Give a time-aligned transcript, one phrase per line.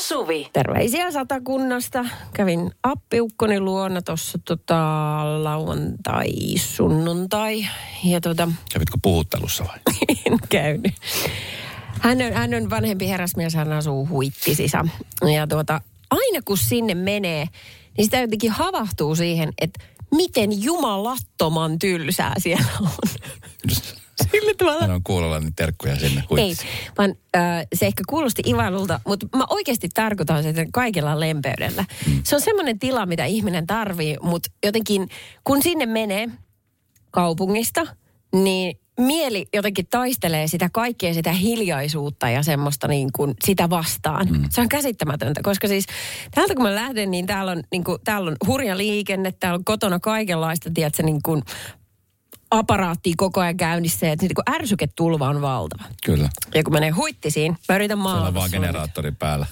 [0.00, 0.50] Suvi.
[0.52, 2.04] Terveisiä Satakunnasta.
[2.32, 4.74] Kävin appiukkoni luona tuossa tota,
[5.44, 7.66] lauantai, sunnuntai.
[8.04, 9.78] Ja tota, Kävitkö puhuttelussa vai?
[10.26, 10.94] en käynyt.
[12.00, 14.86] Hän on, hän on vanhempi herrasmies, hän asuu huittisissa.
[15.34, 17.46] Ja tuota, aina kun sinne menee,
[17.96, 22.90] niin sitä jotenkin havahtuu siihen, että miten jumalattoman tylsää siellä on.
[24.32, 24.80] Sillä tavalla.
[24.80, 26.20] Hän on kuulolla niin terkkuja sinne.
[26.20, 26.68] Ei, huittiin.
[26.98, 31.84] vaan äh, se ehkä kuulosti ivailulta, mutta mä oikeasti tarkoitan sitä kaikella lempeydellä.
[32.06, 32.20] Mm.
[32.24, 35.08] Se on semmoinen tila, mitä ihminen tarvii, mutta jotenkin
[35.44, 36.28] kun sinne menee
[37.10, 37.86] kaupungista,
[38.32, 44.28] niin mieli jotenkin taistelee sitä kaikkea sitä hiljaisuutta ja semmoista niin kuin sitä vastaan.
[44.30, 44.44] Mm.
[44.50, 45.86] Se on käsittämätöntä, koska siis
[46.34, 49.64] täältä kun mä lähden, niin täällä on, niin kuin, täällä on hurja liikenne, täällä on
[49.64, 51.42] kotona kaikenlaista, tiedätkö, niin kuin
[52.50, 55.84] aparaattia koko ajan käynnissä ja niin kuin ärsyketulva on valtava.
[56.04, 56.28] Kyllä.
[56.54, 59.46] Ja kun menee huittisiin, mä yritän Siellä maalata on vaan generaattori päällä.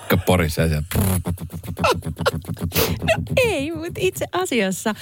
[0.00, 0.84] Joka porisee siellä.
[3.36, 4.94] Ei, mutta itse asiassa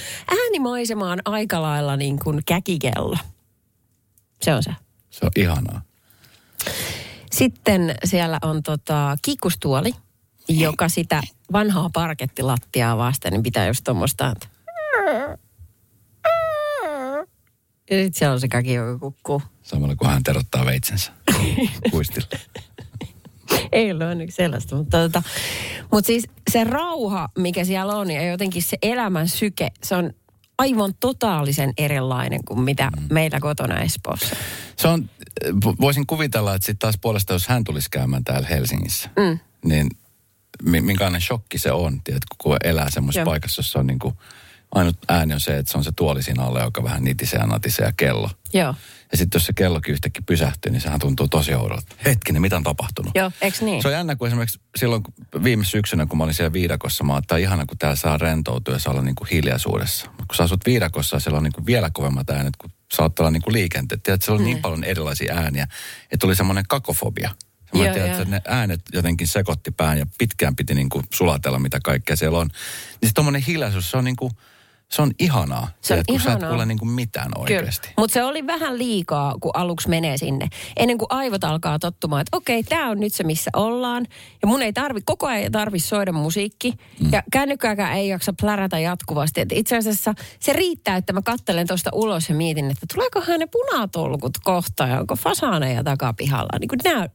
[0.42, 3.16] äänimaisema on aika lailla niin kuin käkikello.
[4.42, 4.70] Se on se.
[5.10, 5.82] Se on ihanaa.
[7.32, 9.92] Sitten siellä on tota kikkustuoli,
[10.48, 14.24] joka sitä vanhaa parkettilattiaa vasten niin pitää just tuommoista.
[14.24, 14.53] ääntä.
[17.90, 19.42] Ja sitten siellä on se käki, joka kukkuu.
[19.62, 21.12] Samalla kun hän terottaa veitsensä
[21.90, 22.40] kuistille.
[23.72, 25.22] Ei ole onneksi sellaista, mutta, tota,
[25.92, 30.10] mutta siis se rauha, mikä siellä on ja jotenkin se elämän syke, se on
[30.58, 33.06] aivan totaalisen erilainen kuin mitä mm.
[33.14, 34.36] meillä kotona Espoossa.
[34.76, 35.10] Se on,
[35.44, 39.38] vo- voisin kuvitella, että sitten taas puolesta, jos hän tulisi käymään täällä Helsingissä, mm.
[39.64, 39.90] niin
[40.62, 44.14] mi- minkälainen shokki se on, tiedätkö, kun elää semmoisessa paikassa, jossa on niin kuin,
[44.74, 47.46] ainut ääni on se, että se on se tuoli siinä alla, joka vähän nitisee ja
[47.46, 48.30] natisee ja kello.
[48.52, 48.74] Joo,
[49.12, 51.96] Ja sitten jos se kellokin yhtäkkiä pysähtyy, niin sehän tuntuu tosi oudolta.
[52.04, 53.12] Hetkinen, mitä on tapahtunut?
[53.14, 53.82] joo, eikö niin?
[53.82, 55.14] Se on jännä, kun esimerkiksi silloin kun
[55.44, 58.78] viime syksynä, kun mä olin siellä viidakossa, mä että ihana, kun täällä saa rentoutua ja
[58.78, 60.06] saa olla niin kuin hiljaisuudessa.
[60.06, 63.30] Mut kun sä asut viidakossa, siellä on niin kuin vielä kovemmat äänet, kun saat olla
[63.30, 64.02] niin kuin liikenteet.
[64.02, 65.64] Tiedät, siellä on niin paljon erilaisia ääniä,
[66.02, 67.30] että tuli semmoinen kakofobia.
[67.74, 71.78] Mä tiedän, että ne äänet jotenkin sekoitti pään ja pitkään piti niin kuin sulatella, mitä
[71.84, 72.48] kaikkea siellä on.
[73.00, 74.32] Niin se tommonen hiljaisuus, se on niin kuin,
[74.90, 75.68] se on ihanaa.
[75.80, 76.50] Se on Tiedät, kun sä et ihanaa.
[76.50, 77.88] kuule niin kuin mitään oikeasti.
[77.98, 80.48] Mutta se oli vähän liikaa, kun aluksi menee sinne.
[80.76, 84.06] Ennen kuin aivot alkaa tottumaan, että okei, tämä on nyt se, missä ollaan.
[84.42, 86.72] Ja mun ei tarvi, koko ajan tarvi soida musiikki.
[87.00, 87.08] Mm.
[87.12, 89.40] Ja kännykkääkään ei jaksa plärätä jatkuvasti.
[89.40, 93.46] Et itse asiassa se riittää, että mä kattelen tuosta ulos ja mietin, että tuleekohan ne
[93.46, 96.58] punatolkut kohta ja onko fasaaneja takapihalla.
[96.60, 97.08] Niin kuin nää,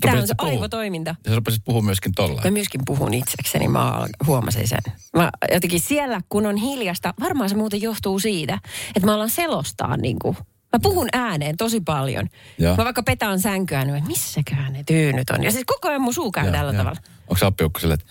[0.00, 0.52] tämä on se puhua?
[0.52, 1.14] aivotoiminta.
[1.24, 2.40] Ja sä rupesit puhua myöskin tolla.
[2.44, 4.78] Mä myöskin puhun itsekseni, mä huomasin sen.
[5.16, 8.58] Mä jotenkin siellä, kun on hiljasta, varmaan se muuten johtuu siitä,
[8.96, 10.36] että mä alan selostaa niin kuin,
[10.72, 12.28] Mä puhun ääneen tosi paljon.
[12.58, 12.76] Joo.
[12.76, 15.44] Mä vaikka petään sänkyä, niin missäköhän ne tyynyt on.
[15.44, 16.78] Ja siis koko ajan mun suu käy Joo, tällä joo.
[16.78, 17.00] tavalla.
[17.20, 18.06] Onko sä appiukko sille, että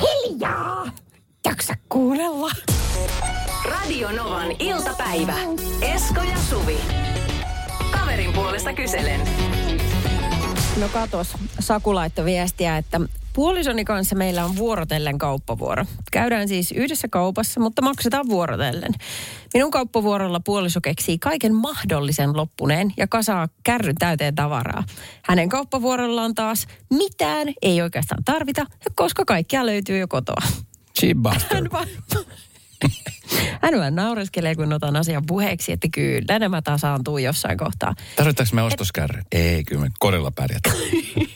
[0.00, 0.86] Hiljaa!
[1.46, 2.50] Jaksa kuunnella.
[3.64, 5.34] Radio Novan iltapäivä.
[5.82, 6.78] Esko ja Suvi.
[8.10, 9.20] Kaverin puolesta kyselen.
[10.80, 13.00] No katos, Saku laittoi viestiä, että
[13.32, 15.84] puolisoni kanssa meillä on vuorotellen kauppavuoro.
[16.12, 18.92] Käydään siis yhdessä kaupassa, mutta maksetaan vuorotellen.
[19.54, 24.84] Minun kauppavuorolla puoliso keksii kaiken mahdollisen loppuneen ja kasaa kärryn täyteen tavaraa.
[25.24, 30.42] Hänen kauppavuorollaan taas mitään ei oikeastaan tarvita, koska kaikkia löytyy jo kotoa.
[31.00, 31.66] cheap bastard?
[32.82, 32.92] Hän
[33.34, 37.94] vaan, hän vaan naureskelee, kun otan asian puheeksi, että kyllä nämä tasaantuu jossain kohtaa.
[38.16, 39.22] Tarvitaanko me ostoskärry?
[39.32, 40.76] Ei, kyllä me korilla pärjätään.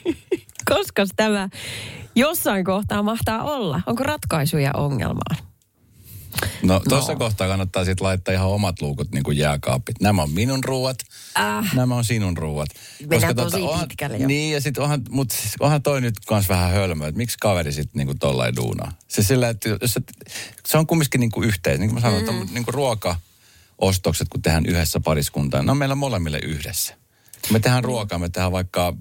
[0.71, 1.49] Koska tämä
[2.15, 3.81] jossain kohtaa mahtaa olla?
[3.85, 5.37] Onko ratkaisuja ongelmaan?
[6.63, 10.01] No tuossa kohtaa kannattaa sitten laittaa ihan omat luukut niin kuin jääkaapit.
[10.01, 10.97] Nämä on minun ruuat,
[11.39, 11.73] Äh.
[11.75, 12.69] nämä on sinun ruuat.
[13.07, 14.27] Mennään tosi pitkälle jo.
[14.27, 17.71] Niin ja sitten onhan, mutta siis onhan toi nyt kans vähän hölmö, että miksi kaveri
[17.71, 18.91] sitten niinku tollain duunaa.
[19.07, 20.11] Se sillä, että jos et,
[20.67, 21.79] se on kumminkin niinku yhteis.
[21.79, 22.53] Niin kuin mä sanoin, mm.
[22.53, 26.95] niinku ruokaostokset, kun tehdään yhdessä pariskuntaan, ne on meillä molemmille yhdessä.
[27.51, 28.93] Me tehdään ruokaa, me tehdään vaikka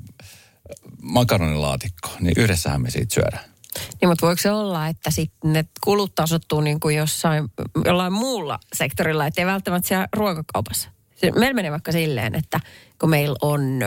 [1.03, 3.54] makaronilaatikko, niin yhdessähän me siitä syödään.
[4.01, 7.45] Niin, mutta voiko se olla, että sitten ne kulut tasottuu niin kuin jossain,
[7.85, 10.89] jollain muulla sektorilla, ettei välttämättä siellä ruokakaupassa?
[11.15, 12.61] Se, meillä menee vaikka silleen, että
[13.01, 13.87] kun meillä on ö,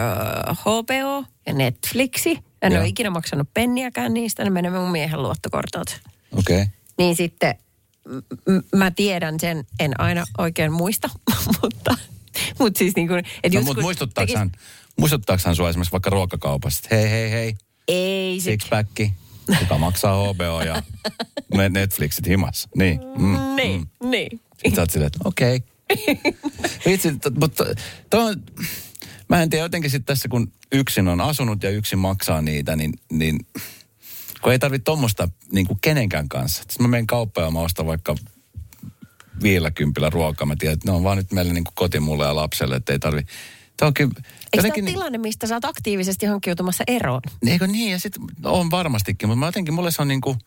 [0.54, 2.80] HBO ja Netflixi, ja en Joo.
[2.81, 5.94] ole ikinä maksanut penniäkään niistä, ne menee mun miehen luottokortilta.
[6.31, 6.62] Okei.
[6.62, 6.68] Okay.
[6.98, 7.56] Niin sitten
[8.48, 11.10] m- mä tiedän sen, en aina oikein muista,
[11.62, 11.98] mutta,
[12.60, 14.51] mutta siis niin kuin, että No, mutta muistuttaako tekis- hän,
[15.00, 17.56] muistuttaako hän sua esimerkiksi vaikka ruokakaupassa, että hei, hei, hei,
[17.88, 18.57] Ei se,
[19.60, 20.84] kuka maksaa HBO ja
[21.54, 22.70] ne- Netflixit himassa.
[22.78, 23.00] Niin.
[23.18, 23.56] Mm.
[23.56, 24.42] niin, niin.
[24.54, 25.64] Sitten sä oot silleen, että okei.
[26.86, 27.66] Vitsi, t- mutta
[28.10, 28.36] toi
[29.30, 32.94] mä en tiedä jotenkin sitten tässä, kun yksin on asunut ja yksin maksaa niitä, niin,
[33.12, 33.40] niin
[34.42, 36.62] kun ei tarvitse tuommoista niin kuin kenenkään kanssa.
[36.62, 38.16] Sitten mä menen kauppaan ja mä ostan vaikka
[39.42, 40.46] viillä kympillä ruokaa.
[40.46, 42.94] Mä tiedän, että ne on vaan nyt meille niin kuin koti mulle ja lapselle, että
[42.94, 43.22] ei tarvi.
[43.77, 47.21] Tämä kyllä, Eikö tämä jotenkin ole niin- tilanne, mistä sä oot aktiivisesti hankkiutumassa eroon?
[47.47, 47.91] Eikö niin?
[47.91, 50.38] Ja sitten on varmastikin, mutta mä jotenkin, mulle se on niin kuin,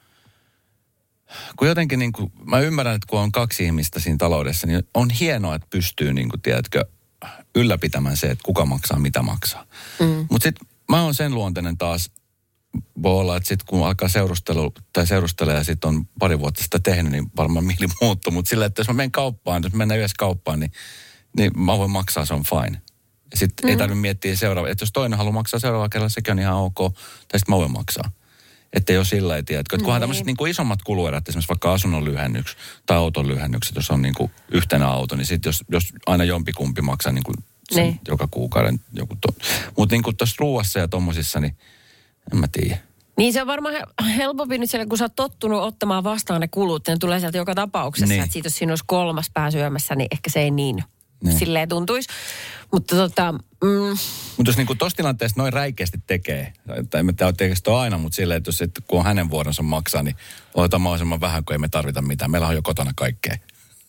[1.56, 5.10] kun jotenkin niin kuin, mä ymmärrän, että kun on kaksi ihmistä siinä taloudessa, niin on
[5.10, 6.84] hienoa, että pystyy niin kuin, tiedätkö,
[7.54, 9.66] ylläpitämään se, että kuka maksaa, mitä maksaa.
[10.00, 10.26] Mm.
[10.30, 12.10] Mutta sitten mä oon sen luonteinen taas,
[13.02, 16.78] voi olla, että sitten kun alkaa seurustelu tai seurustelee ja sitten on pari vuotta sitä
[16.78, 18.32] tehnyt, niin varmaan mieli muuttuu.
[18.32, 20.72] Mutta sillä, että jos mä menen kauppaan, jos mennään yhdessä kauppaan, niin,
[21.36, 22.82] niin mä voin maksaa, se on fine.
[23.34, 23.70] Sitten mm.
[23.70, 26.74] ei tarvitse miettiä seuraava, että jos toinen haluaa maksaa seuraavalla kerralla, sekin on ihan ok,
[26.78, 28.10] tai sitten mä voin maksaa.
[28.72, 29.60] Että ei ole sillä ei tiedä.
[29.60, 30.00] Että kunhan Niin.
[30.00, 32.56] tämmöiset niin kuin isommat kuluerät, esimerkiksi vaikka asunnon lyhennyks
[32.86, 36.82] tai auton lyhennykset, jos on niin kuin yhtenä auto, niin sitten jos, jos aina jompikumpi
[36.82, 37.34] maksaa niin kuin
[37.72, 38.00] sen Niin.
[38.08, 39.28] joka kuukauden joku to.
[39.76, 41.56] Mutta niin kuin tuossa ruuassa ja tommosissa, niin
[42.32, 42.78] en mä tiedä.
[43.18, 46.48] Niin se on varmaan he- helpompi nyt siellä, kun sä oot tottunut ottamaan vastaan ne
[46.48, 48.06] kulut, ne tulee sieltä joka tapauksessa.
[48.06, 48.16] Niin.
[48.16, 48.24] Niin.
[48.24, 50.84] Että siitä, jos siinä olisi kolmas pää syömässä, niin ehkä se ei niin,
[51.25, 51.38] Niin.
[51.38, 52.08] silleen tuntuisi.
[52.72, 53.96] Mutta tota, mm,
[54.37, 56.52] Mutta jos niinku tuossa tilanteessa noin räikeästi tekee,
[56.90, 60.02] tai tiedä tekeekö sitä aina, mutta silleen, että jos et, kun on hänen vuoronsa maksaa,
[60.02, 60.17] niin
[60.55, 62.31] ota mahdollisimman vähän, kun ei me tarvita mitään.
[62.31, 63.37] Meillä on jo kotona kaikkea.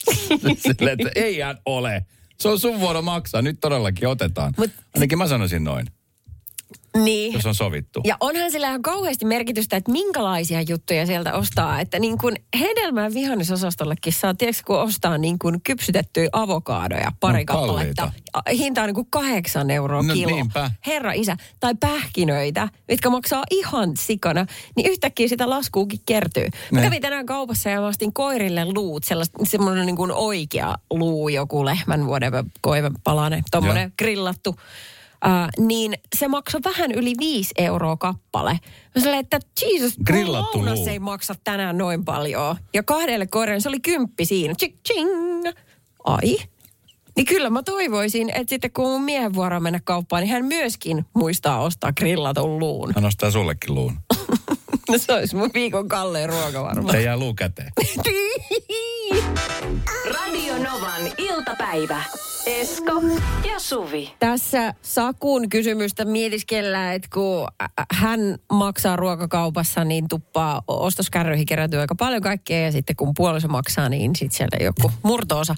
[0.78, 2.06] silleen, että ei ole.
[2.40, 4.54] Se on sun vuoro maksaa, nyt todellakin otetaan.
[4.58, 5.88] Mut- Ainakin mä sanoisin noin,
[6.98, 7.34] niin.
[7.34, 8.02] jos on sovittu.
[8.04, 11.80] Ja onhan sillä ihan kauheasti merkitystä, että minkälaisia juttuja sieltä ostaa.
[11.80, 17.40] Että niin kuin hedelmä- ja vihannesosastollekin saa, tiedätkö, kun ostaa niin kuin kypsytettyjä avokaadoja pari
[17.40, 18.02] No, kappaletta.
[18.02, 18.64] kalliita.
[18.64, 20.36] Hinta on niin kuin kahdeksan euroa No kilo.
[20.36, 20.72] niinpä.
[20.88, 21.38] Herra isä.
[21.60, 24.46] Tai pähkinöitä, mitkä maksaa ihan sikana.
[24.76, 26.48] Niin yhtäkkiä sitä laskuukin kertyy.
[26.72, 26.86] Mä Ne.
[26.86, 29.04] kävin tänään kaupassa ja mä ostin koirille luut.
[29.04, 33.92] Sellaista, semmoinen niin kuin oikea luu, joku lehmän whatever, koivepalanen, tommonen Joo.
[33.98, 34.56] grillattu.
[35.26, 38.52] Uh, niin se maksoi vähän yli 5 euroa kappale.
[38.96, 40.88] Mä sanoin, että Jesus, Grillattu lounas luu.
[40.88, 42.56] ei maksa tänään noin paljon.
[42.74, 44.54] Ja kahdelle koiralle se oli kymppi siinä.
[44.56, 45.46] Ching, ching.
[46.04, 46.38] Ai.
[47.16, 51.06] Niin kyllä mä toivoisin, että sitten kun mun miehen vuoro mennä kauppaan, niin hän myöskin
[51.14, 52.92] muistaa ostaa grillatun luun.
[52.96, 53.94] Hän ostaa sullekin luun.
[54.90, 56.96] No se olisi mun viikon kalleen ruoka varmaan.
[56.96, 57.72] Se jää luu käteen.
[60.14, 62.04] Radio Novan iltapäivä.
[62.46, 62.92] Esko
[63.48, 64.14] ja Suvi.
[64.20, 67.48] Tässä Sakun kysymystä mietiskellään, että kun
[67.92, 68.20] hän
[68.54, 72.66] maksaa ruokakaupassa, niin tuppaa ostoskärryihin kerätyy aika paljon kaikkea.
[72.66, 75.56] Ja sitten kun puoliso maksaa, niin sitten sieltä joku murtoosa,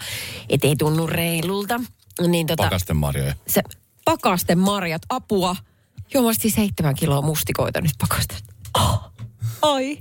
[0.49, 1.79] et ei tunnu reilulta.
[2.27, 3.33] Niin tota, Pakasten marjoja.
[3.47, 3.61] se
[4.05, 5.55] pakasten marjat, apua.
[6.13, 8.53] Joo, mä ostin seitsemän kiloa mustikoita nyt pakastetta.
[8.79, 9.11] Oh,
[9.61, 9.97] ai.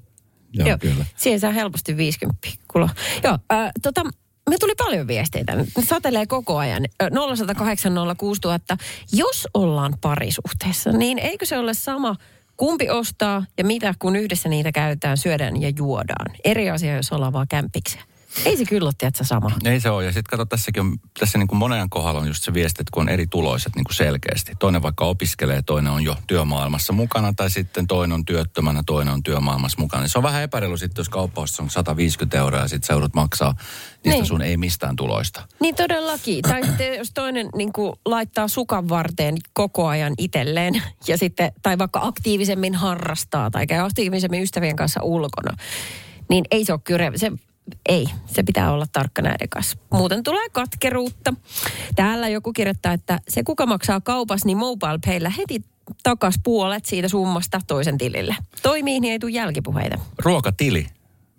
[0.52, 1.04] Joo, kyllä.
[1.16, 2.88] Siihen saa helposti 50 kulo.
[3.24, 4.02] Joo, äh, tota,
[4.50, 5.54] me tuli paljon viesteitä.
[5.54, 6.84] Nyt Satelee koko ajan.
[7.02, 8.76] Ö, 0108 06000.
[9.12, 12.16] Jos ollaan parisuhteessa, niin eikö se ole sama,
[12.56, 16.26] kumpi ostaa ja mitä, kun yhdessä niitä käytetään, syödään ja juodaan?
[16.44, 18.02] Eri asia, jos ollaan vaan kämpiksiä.
[18.44, 19.50] Ei se kyllä ole, tiedätkö, sama.
[19.64, 20.04] Ei se ole.
[20.04, 22.90] Ja sitten kato, tässäkin on, tässä niin kuin monen kohdalla on just se viesti, että
[22.94, 24.52] kun on eri tuloiset niin kuin selkeästi.
[24.58, 29.22] Toinen vaikka opiskelee, toinen on jo työmaailmassa mukana, tai sitten toinen on työttömänä, toinen on
[29.22, 30.02] työmaailmassa mukana.
[30.02, 33.54] Niin se on vähän epäreilu sitten, jos kauppaus on 150 euroa ja sitten seudut maksaa
[34.04, 34.26] niistä Niin.
[34.26, 35.42] sun ei mistään tuloista.
[35.60, 36.42] Niin todellakin.
[36.42, 41.78] Tai sitten jos toinen niin kuin, laittaa sukan varteen koko ajan itselleen ja sitten, tai
[41.78, 45.56] vaikka aktiivisemmin harrastaa tai käy aktiivisemmin ystävien kanssa ulkona,
[46.28, 47.32] niin ei se ole kyllä, se,
[47.88, 49.76] ei, se pitää olla tarkka näiden kanssa.
[49.90, 51.34] Muuten tulee katkeruutta.
[51.94, 55.62] Täällä joku kirjoittaa, että se kuka maksaa kaupassa, niin mobile payllä heti
[56.02, 58.36] takas puolet siitä summasta toisen tilille.
[58.62, 59.98] Toimii, niin ei tule jälkipuheita.
[60.18, 60.86] Ruokatili.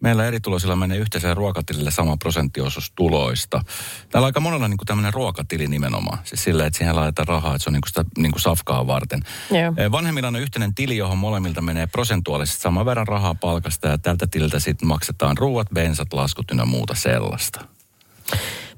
[0.04, 3.62] Meillä eri tuloisilla menee yhteiseen ruokatilille sama prosenttiosuus tuloista.
[4.10, 6.18] Täällä on aika monella niin tämmöinen ruokatili nimenomaan.
[6.24, 8.88] Siis sillä, että siihen laitetaan rahaa, että se on niin kuin sitä niin kuin safkaa
[8.88, 9.22] varten.
[9.52, 9.74] Joo.
[9.78, 13.88] Eh, Vanhemmilla on yhteinen tili, johon molemmilta menee prosentuaalisesti saman verran rahaa palkasta.
[13.88, 17.66] Ja tältä tililtä sitten maksetaan ruuat, bensat, laskut ynnä muuta sellaista.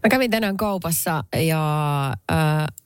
[0.03, 2.38] Mä kävin tänään kaupassa ja äh,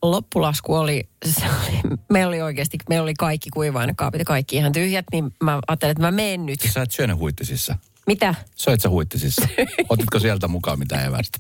[0.01, 5.05] loppulasku oli, se oli, meillä oli oikeasti, meillä oli kaikki kuiva-ainekaapit ja kaikki ihan tyhjät,
[5.11, 6.59] niin mä ajattelin, että mä menen nyt.
[6.59, 7.75] Sä et syönyt huittisissa.
[8.09, 8.35] Mitä?
[8.55, 9.47] Söit sä huittisissa?
[9.89, 11.37] Otitko sieltä mukaan mitä evästä?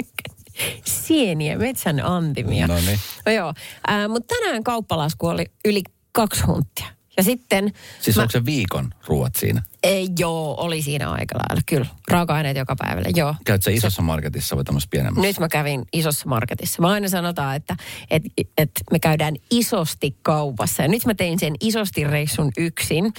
[0.85, 2.67] Sieniä, metsän antimia.
[2.67, 2.99] No niin.
[3.25, 3.53] No joo,
[3.91, 6.85] äh, mutta tänään kauppalasku oli yli kaksi hunttia.
[7.19, 7.73] Ja sitten...
[8.01, 9.63] Siis mä- onko se viikon ruuat siinä?
[9.83, 11.85] Ei, joo, oli siinä aika lailla, kyllä.
[12.11, 13.35] Raaka-aineet joka päivälle, joo.
[13.45, 15.27] Käyt sä isossa marketissa vai tämmöisessä pienemmässä?
[15.27, 16.81] Nyt mä kävin isossa marketissa.
[16.81, 17.75] Mä aina sanotaan, että,
[18.11, 20.83] että, että me käydään isosti kaupassa.
[20.83, 23.13] Ja nyt mä tein sen isosti reissun yksin.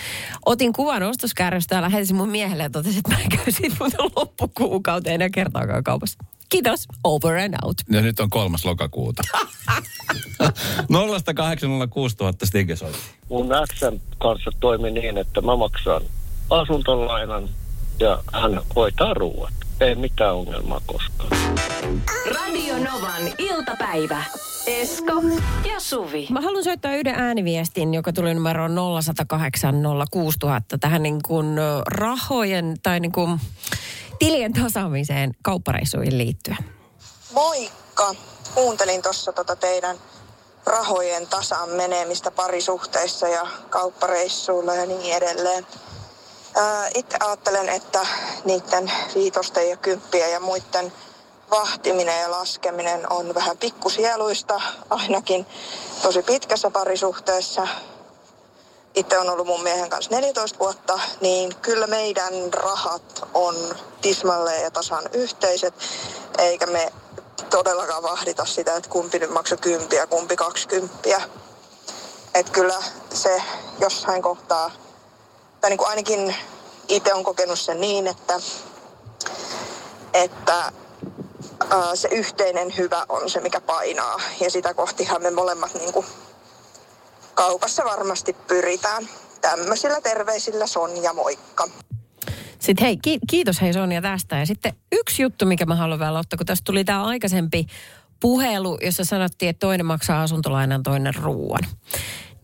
[0.47, 3.90] Otin kuvan ostoskärrystä ja lähetin mun miehelle ja totesin, että mä en käy siitä mun
[4.16, 6.19] loppukuukauteen enää kertaakaan kaupassa.
[6.50, 7.76] Kiitos, over and out.
[7.90, 9.23] Ja nyt on kolmas lokakuuta.
[10.42, 10.47] 0806000
[12.45, 12.99] Stige soitti.
[13.28, 16.02] mun Xn kanssa toimi niin, että mä maksan
[16.50, 17.49] asuntolainan
[18.00, 19.52] ja hän hoitaa ruuat.
[19.80, 21.30] Ei mitään ongelmaa koskaan.
[22.35, 24.25] Radio Novan iltapäivä.
[24.66, 25.12] Esko
[25.73, 26.26] ja Suvi.
[26.30, 29.75] Mä haluan soittaa yhden ääniviestin, joka tuli numeroon 0108
[30.11, 31.47] 06000 tähän niin kuin
[31.87, 33.40] rahojen tai niin kuin
[34.20, 36.58] tilien tasaamiseen kauppareissuihin liittyen.
[37.32, 38.14] Moikka!
[38.54, 39.96] Kuuntelin tuossa tota teidän
[40.66, 45.66] rahojen tasaan menemistä parisuhteissa ja kauppareissuilla ja niin edelleen.
[46.94, 48.06] Itse ajattelen, että
[48.44, 50.92] niiden viitosten ja kymppien ja muiden
[51.50, 54.60] vahtiminen ja laskeminen on vähän pikkusieluista,
[54.90, 55.46] ainakin
[56.02, 57.68] tosi pitkässä parisuhteessa.
[58.94, 63.54] Itse on ollut mun miehen kanssa 14 vuotta, niin kyllä meidän rahat on
[64.00, 65.75] tismalleen ja tasan yhteiset,
[66.38, 66.92] eikä me
[67.50, 71.23] todellakaan vahdita sitä, että kumpi nyt maksoi kymppiä, kumpi kaksikymppiä.
[72.35, 72.82] Että kyllä
[73.14, 73.42] se
[73.80, 74.70] jossain kohtaa,
[75.61, 76.37] tai niin kuin ainakin
[76.88, 78.40] itse on kokenut sen niin, että,
[80.14, 80.73] että
[81.94, 84.20] se yhteinen hyvä on se, mikä painaa.
[84.40, 86.06] Ja sitä kohtihan me molemmat niin kuin
[87.40, 89.09] kaupassa varmasti pyritään.
[89.40, 91.68] Tämmöisillä terveisillä Sonja, moikka.
[92.59, 94.37] Sitten hei, ki- kiitos hei Sonja tästä.
[94.37, 97.66] Ja sitten yksi juttu, mikä mä haluan vielä ottaa, kun tästä tuli tämä aikaisempi
[98.20, 101.62] puhelu, jossa sanottiin, että toinen maksaa asuntolainan, toinen ruoan.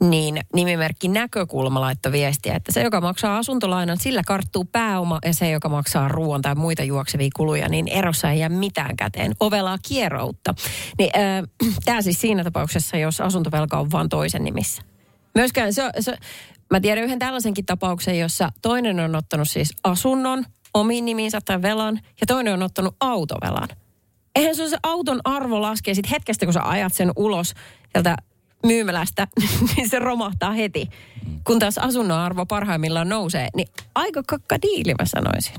[0.01, 5.51] Niin nimimerkki näkökulma laittoi viestiä, että se, joka maksaa asuntolainan, sillä karttuu pääoma ja se,
[5.51, 9.33] joka maksaa ruoan tai muita juoksevia kuluja, niin erossa ei jää mitään käteen.
[9.41, 10.55] Ovelaa kieroutta.
[10.99, 14.83] Niin, äh, tämä siis siinä tapauksessa, jos asuntovelka on vain toisen nimissä.
[15.35, 16.17] Myöskään se, se,
[16.71, 22.01] mä tiedän yhden tällaisenkin tapauksen, jossa toinen on ottanut siis asunnon omiin nimiinsä tai velan
[22.21, 23.69] ja toinen on ottanut autovelan.
[24.35, 27.55] Eihän se se auton arvo laskee sit hetkestä, kun sä ajat sen ulos
[27.93, 28.17] sieltä
[28.67, 29.29] myymälästä,
[29.77, 30.89] niin se romahtaa heti.
[31.45, 35.55] Kun taas asunnon arvo parhaimmillaan nousee, niin aika kakka diili mä sanoisin.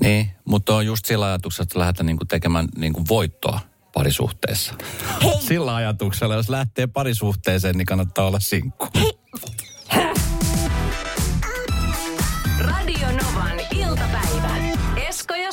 [0.00, 3.60] Niin, mutta on just sillä ajatuksella, että lähdetään niinku tekemään niinku voittoa
[3.94, 4.74] parisuhteessa.
[5.22, 5.40] Hei.
[5.40, 8.86] Sillä ajatuksella, jos lähtee parisuhteeseen, niin kannattaa olla sinkku.
[8.94, 9.67] Radio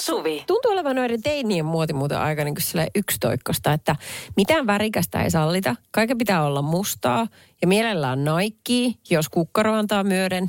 [0.05, 0.43] Suvi.
[0.47, 3.95] Tuntuu olevan noiden teinien muoti muuten aika niin kuin yksitoikkosta, että
[4.35, 5.75] mitään värikästä ei sallita.
[5.91, 7.27] Kaiken pitää olla mustaa
[7.61, 10.47] ja mielellään Nike, jos kukkaro antaa myöden.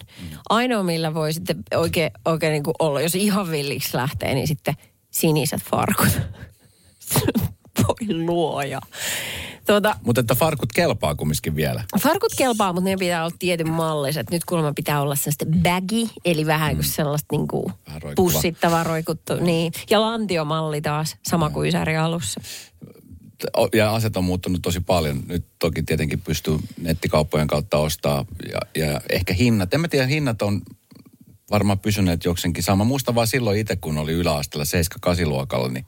[0.48, 4.74] Ainoa, millä voi sitten oikein, oikein niin kuin olla, jos ihan villiksi lähtee, niin sitten
[5.10, 6.20] siniset farkut.
[7.78, 8.80] Voi luoja.
[9.66, 11.84] Tuota, Mutta että farkut kelpaa kumminkin vielä.
[12.02, 14.30] Farkut kelpaa, mutta ne pitää olla tietyn malliset.
[14.30, 18.30] Nyt kuulemma pitää olla sellaista baggy, eli vähän kuin sellaista niin kuin Vähän roikkuva.
[18.32, 19.34] pussittavaa roikuttu.
[19.36, 19.72] Niin.
[19.90, 22.40] Ja lantiomalli taas, sama kuin Ysäri alussa.
[23.74, 25.22] Ja aset on muuttunut tosi paljon.
[25.26, 29.74] Nyt toki tietenkin pystyy nettikauppojen kautta ostaa ja, ja ehkä hinnat.
[29.74, 30.62] En mä tiedä, hinnat on
[31.50, 32.84] varmaan pysyneet joksenkin sama.
[32.84, 34.64] Muista vaan silloin itse, kun oli yläasteella
[35.24, 35.86] 7-8 luokalla, niin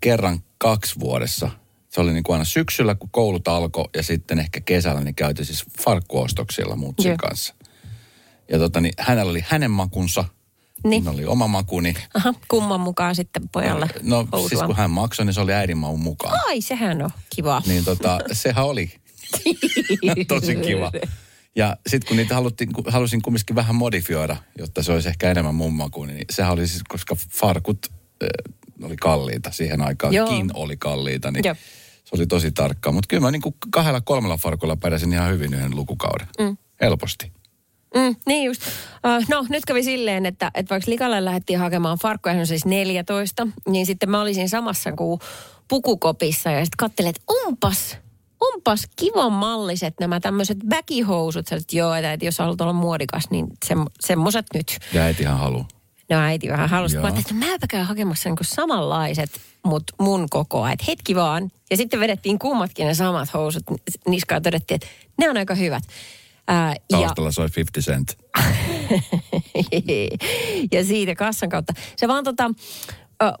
[0.00, 1.50] kerran kaksi vuodessa.
[1.88, 5.46] Se oli niin kuin aina syksyllä, kun koulut alkoi ja sitten ehkä kesällä, niin käytiin
[5.46, 7.16] siis farkkuostoksilla mutsin Joo.
[7.16, 7.54] kanssa.
[8.52, 10.24] Ja tota, niin hänellä oli hänen makunsa,
[10.84, 11.04] Niin.
[11.04, 11.08] niin.
[11.14, 11.94] oli oma makuni.
[12.14, 14.48] Aha, kumman mukaan sitten pojalle No housuam.
[14.48, 16.38] siis kun hän maksoi, niin se oli äidin maun mukaan.
[16.46, 17.62] Ai, sehän on kiva.
[17.66, 18.92] Niin tota, sehän oli
[20.28, 20.92] tosi kiva.
[21.56, 25.74] Ja sitten kun niitä haluttiin, halusin kumminkin vähän modifioida, jotta se olisi ehkä enemmän mun
[25.74, 27.78] makuun, niin sehän oli siis, koska farkut
[28.22, 28.28] äh,
[28.84, 30.28] oli kalliita siihen aikaan, Joo.
[30.28, 31.54] kin oli kalliita, niin Joo.
[32.04, 32.92] se oli tosi tarkkaa.
[32.92, 36.28] Mutta kyllä mä niin kuin kahdella kolmella farkulla pärjäsin ihan hyvin yhden lukukauden.
[36.38, 36.56] Mm.
[36.80, 37.32] Helposti.
[37.94, 38.62] Mm, niin just.
[38.66, 42.66] Uh, no, nyt kävi silleen, että, että vaikka Likalle lähdettiin hakemaan farkkuja, hän on siis
[42.66, 45.20] 14, niin sitten mä olisin samassa kuin
[45.68, 47.96] pukukopissa ja sitten katselin, että onpas,
[48.40, 51.46] onpas kivan malliset nämä tämmöiset väkihousut.
[51.46, 54.78] Sä olet, joo, että, että jos haluat olla muodikas, niin sem, semmoset nyt.
[54.92, 55.66] Ja äitihän haluu.
[56.10, 56.98] No äiti vähän halusi.
[56.98, 59.30] Mä että mäpä käyn hakemassa niin samanlaiset,
[59.64, 60.72] mutta mun kokoa.
[60.72, 61.50] Että hetki vaan.
[61.70, 63.62] Ja sitten vedettiin kummatkin ne samat housut
[64.08, 64.86] niskaan ja todettiin, että
[65.18, 65.82] ne on aika hyvät.
[66.48, 68.18] Ää, ja, Taustalla soi 50 cent.
[70.72, 71.72] ja siitä kassan kautta.
[71.96, 72.50] Se vaan tota,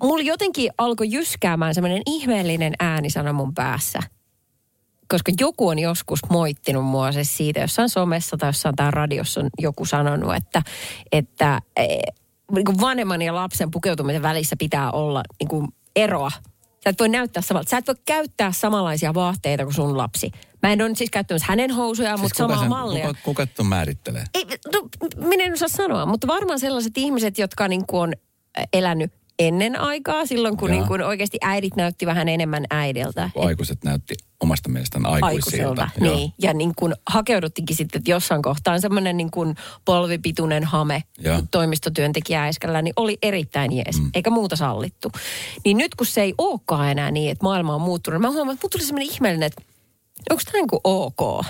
[0.02, 4.00] mulla jotenkin alkoi jyskäämään semmoinen ihmeellinen äänisana mun päässä.
[5.08, 9.50] Koska joku on joskus moittinut mua siis siitä, jossain somessa tai jossain tai radiossa on
[9.58, 10.62] joku sanonut, että,
[11.12, 11.86] että e,
[12.54, 16.30] niin kuin vanhemman ja lapsen pukeutumisen välissä pitää olla niin kuin eroa.
[16.84, 17.70] Sä et voi näyttää samalta.
[17.70, 20.30] Sä et voi käyttää samanlaisia vaatteita kuin sun lapsi.
[20.62, 23.06] Mä en ole siis käyttämässä hänen housujaan, siis mutta kuka samaa sen- mallia.
[23.06, 24.24] Kuka, kuka tuon määrittelee?
[24.34, 24.88] Ei, no,
[25.28, 28.12] minä en osaa sanoa, mutta varmaan sellaiset ihmiset, jotka niin kuin on
[28.72, 30.78] elänyt ennen aikaa, silloin kun Jaa.
[30.78, 33.30] niin kuin oikeasti äidit näytti vähän enemmän äidiltä.
[33.36, 35.88] Aikuiset näytti omasta mielestään aikuisilta.
[36.00, 36.14] Joo.
[36.14, 36.32] Niin.
[36.38, 39.54] Ja niin kuin hakeuduttikin sitten, että jossain kohtaa semmoinen niin kuin
[39.84, 41.42] polvipituinen hame Joo.
[41.50, 44.10] toimistotyöntekijä äiskällä, niin oli erittäin jees, mm.
[44.14, 45.12] eikä muuta sallittu.
[45.64, 48.64] Niin nyt kun se ei olekaan enää niin, että maailma on muuttunut, mä huomaan, että
[48.64, 49.62] mulla tuli semmoinen ihmeellinen, että
[50.30, 51.44] onko tämä niin kuin ok?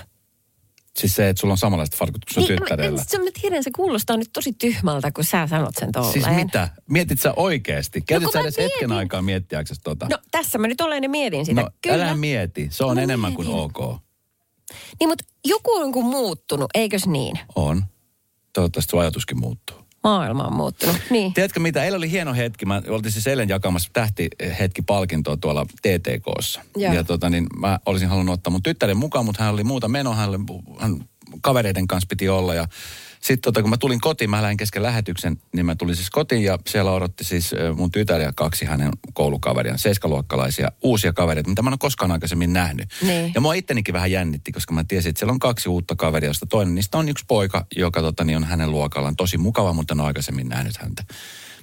[0.99, 2.99] Siis se, että sulla on samanlaiset farkut kuin sun Niin, tyttärellä.
[2.99, 6.13] Mä, se, mä tiedän, se kuulostaa nyt tosi tyhmältä, kun sä sanot sen tolleen.
[6.13, 6.69] Siis mitä?
[6.91, 8.01] Mietit sä oikeasti?
[8.01, 8.93] Käytit kun sä edes hetken mietin.
[8.93, 10.07] aikaa miettiäksesi tota?
[10.11, 11.61] No tässä mä nyt olen ja mietin sitä.
[11.61, 12.05] no Kyllä.
[12.05, 12.69] älä mieti.
[12.71, 13.65] Se on Mä enemmän kuin mietin.
[13.65, 14.01] ok.
[15.01, 17.39] Niin, mutta joku on kuin muuttunut, eikös niin?
[17.55, 17.85] On.
[18.53, 19.77] Toivottavasti sun ajatuskin muuttuu.
[20.05, 20.97] Maailma on muuttunut.
[21.11, 21.35] Niin.
[21.35, 21.85] Tiedätkö mitä?
[21.85, 22.67] Eilen oli hieno hetki.
[22.67, 26.61] Mä oltiin siis eilen jakamassa tähtihetki palkintoa tuolla TTKssa.
[26.77, 26.93] Joo.
[26.93, 30.15] Ja tota niin, mä olisin halunnut ottaa mun tyttären mukaan, mutta hän oli muuta menoa.
[30.15, 30.39] Hän, oli,
[30.79, 31.05] hän
[31.41, 32.67] kavereiden kanssa piti olla ja
[33.21, 36.43] sitten tota, kun mä tulin kotiin, mä lähdin kesken lähetyksen, niin mä tulin siis kotiin
[36.43, 41.69] ja siellä odotti siis mun tytär ja kaksi hänen koulukaveria, seiskaluokkalaisia, uusia kavereita, mitä mä
[41.69, 42.89] en ole koskaan aikaisemmin nähnyt.
[43.03, 43.33] Niin.
[43.35, 46.47] Ja mua ittenikin vähän jännitti, koska mä tiesin, että siellä on kaksi uutta kaveria, josta
[46.47, 50.01] toinen niistä on yksi poika, joka tota, niin on hänen luokallaan tosi mukava, mutta en
[50.01, 51.05] ole aikaisemmin nähnyt häntä.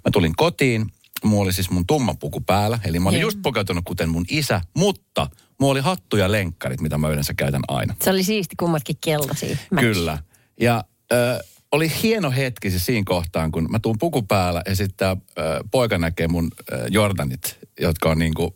[0.05, 0.85] Mä tulin kotiin,
[1.23, 3.27] mulla oli siis mun tumma puku päällä, eli mä olin Joo.
[3.27, 7.61] just pukeutunut kuten mun isä, mutta mulla oli hattu ja lenkkarit, mitä mä yleensä käytän
[7.67, 7.95] aina.
[8.01, 9.57] Se oli siisti kummatkin keltaisia.
[9.79, 10.17] Kyllä.
[10.59, 11.39] Ja ö,
[11.71, 15.63] oli hieno hetki se siinä kohtaan, kun mä tuun puku päällä ja sitten tää, ö,
[15.71, 18.55] poika näkee mun ö, Jordanit, jotka on niinku,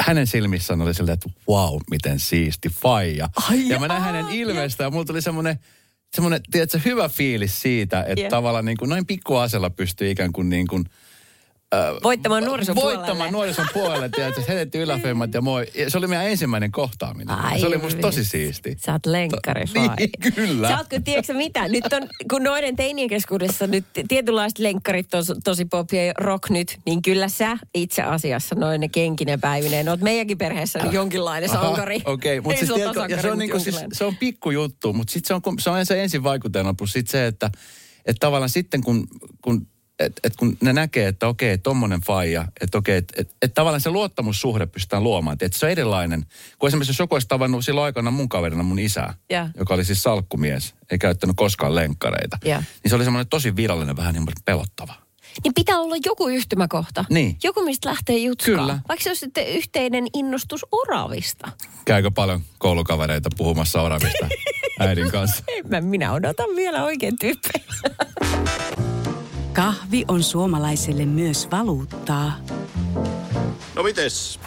[0.00, 3.28] hänen silmissään oli silleen, että wow, miten siisti faija.
[3.48, 5.58] Ai ja mä näin hänen ilmeestään, ja mulla tuli semmoinen
[6.14, 8.30] semmoinen, tiedätkö, hyvä fiilis siitä, että Joo.
[8.30, 10.84] tavallaan niin kuin noin pikkuasella pystyy ikään kuin niin kuin
[12.02, 15.66] Voittamaan nuorison voittamaan nuorison puolelle, tiedätkö, henetti yläfemmat ja moi.
[15.74, 17.36] Ja se oli meidän ensimmäinen kohtaaminen.
[17.36, 18.76] Ai se oli musta tosi siisti.
[18.78, 19.64] Sä oot lenkkari
[19.98, 20.68] Niin, kyllä.
[20.68, 25.32] Sä oot, kun tiedätkö mitä, nyt on, kun noiden teinien keskuudessa nyt tietynlaiset lenkkarit tos,
[25.44, 30.00] tosi pop ja rock nyt, niin kyllä sä itse asiassa noin ne kenkinen päivineen, oot
[30.00, 32.02] meidänkin perheessä nyt jonkinlainen sankari.
[32.04, 35.28] Okei, Ei mutta siis, tiedätkö, ja se on, niinku, siis, se on pikkujuttu, mutta sitten
[35.28, 37.50] se on, se on se ensin vaikutelma, plus sitten se, että,
[38.06, 39.08] että tavallaan sitten kun,
[39.42, 39.66] kun
[39.98, 43.80] et, et kun ne näkee, että okei, tommonen faija, että okei, että et, et tavallaan
[43.80, 45.36] se luottamussuhde pystytään luomaan.
[45.40, 46.26] Että se on erilainen,
[46.58, 49.48] kun esimerkiksi jos joku olisi tavannut silloin aikana mun kaverina mun isää, Ja.
[49.56, 52.38] joka oli siis salkkumies, ei käyttänyt koskaan lenkkareita.
[52.44, 52.58] Ja.
[52.58, 54.94] Niin se oli semmoinen tosi virallinen, vähän niin pelottava.
[55.44, 57.04] Niin pitää olla joku yhtymäkohta.
[57.10, 57.36] Niin.
[57.42, 58.54] Joku, mistä lähtee jutskaa.
[58.54, 58.78] Kyllä.
[58.88, 61.52] Vaikka se olisi sitten yhteinen innostus oravista.
[61.84, 64.28] Käykö paljon koulukavereita puhumassa oravista
[64.80, 65.44] äidin kanssa?
[65.48, 67.64] Ei, mä, minä odotan vielä oikein tyyppejä.
[69.52, 72.32] Kahvi on suomalaiselle myös valuuttaa.
[73.74, 74.40] No mites?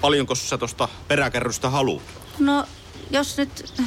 [0.00, 2.02] Paljonko sä tosta peräkärrystä haluat?
[2.38, 2.64] No,
[3.10, 3.82] jos nyt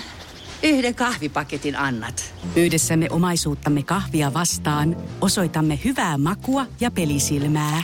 [0.63, 2.33] yhden kahvipaketin annat.
[2.55, 7.83] Yhdessämme omaisuuttamme kahvia vastaan osoitamme hyvää makua ja pelisilmää.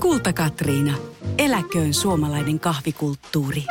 [0.00, 0.98] Kulta Katriina.
[1.38, 3.64] Eläköön suomalainen kahvikulttuuri.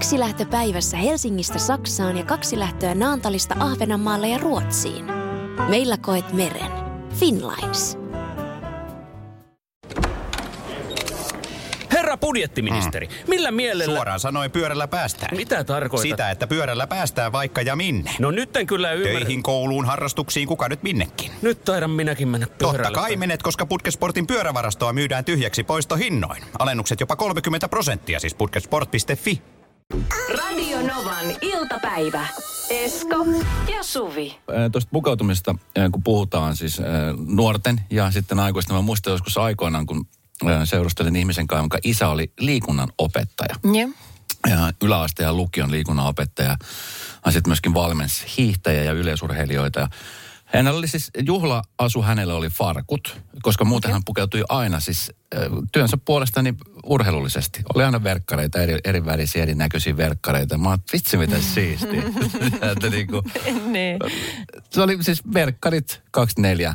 [0.00, 5.04] Yksi lähtö päivässä Helsingistä Saksaan ja kaksi lähtöä Naantalista Ahvenanmaalle ja Ruotsiin.
[5.68, 6.72] Meillä koet meren.
[7.14, 7.98] Finlines.
[11.92, 13.94] Herra budjettiministeri, millä mielellä...
[13.94, 15.36] Suoraan sanoen pyörällä päästään.
[15.36, 16.10] Mitä tarkoitat?
[16.10, 18.10] Sitä, että pyörällä päästään vaikka ja minne.
[18.18, 19.20] No nyt en kyllä ymmärrä.
[19.20, 21.32] Töihin, kouluun, harrastuksiin, kuka nyt minnekin.
[21.42, 22.82] Nyt taidan minäkin mennä pyörällä.
[22.84, 26.42] Totta kai menet, koska Putkesportin pyörävarastoa myydään tyhjäksi poistohinnoin.
[26.58, 29.42] Alennukset jopa 30 prosenttia, siis putkesport.fi.
[30.38, 32.26] Radio Novan iltapäivä.
[32.70, 33.26] Esko
[33.76, 34.38] ja Suvi.
[34.72, 36.86] Tuosta pukeutumisesta, äh, kun puhutaan siis äh,
[37.26, 38.76] nuorten ja sitten aikuisten.
[38.76, 40.06] Mä muistan joskus aikoinaan, kun
[40.46, 43.54] äh, seurustelin ihmisen kanssa, jonka isä oli liikunnan opettaja.
[43.64, 43.88] Joo.
[44.48, 46.56] Ja yläaste- ja lukion liikunnan opettaja.
[47.24, 49.80] Hän sitten myöskin valmensi hiihtäjiä ja yleisurheilijoita.
[49.80, 49.88] Ja
[50.52, 55.12] hänellä oli siis, juhla-asu hänellä oli farkut, koska muuten hän pukeutui aina siis
[55.72, 57.62] työnsä puolesta niin urheilullisesti.
[57.74, 60.58] Oli aina verkkareita, eri, eri värisiä, eri näköisiä verkkareita.
[60.58, 62.02] Mä oon, vitsi miten siistiä.
[62.72, 63.22] Että niinku,
[63.72, 63.98] Niin.
[64.70, 66.74] se oli siis verkkarit 24,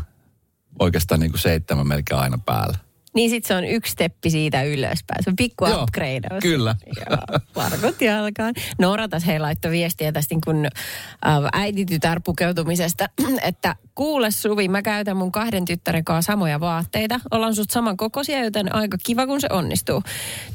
[0.80, 2.78] oikeastaan niin kuin seitsemän melkein aina päällä.
[3.16, 5.24] Niin sit se on yksi steppi siitä ylöspäin.
[5.24, 6.40] Se on pikku Joo, upgrade.
[6.42, 6.76] kyllä.
[6.86, 8.54] Joo, varkot jalkaan.
[8.80, 13.10] Noora taas hei laittoi viestiä tästä niin kun, äh, äititytär pukeutumisesta,
[13.42, 17.20] että kuule Suvi, mä käytän mun kahden tyttären kanssa samoja vaatteita.
[17.32, 20.04] Ollaan sut saman kokoisia, joten aika kiva kun se onnistuu.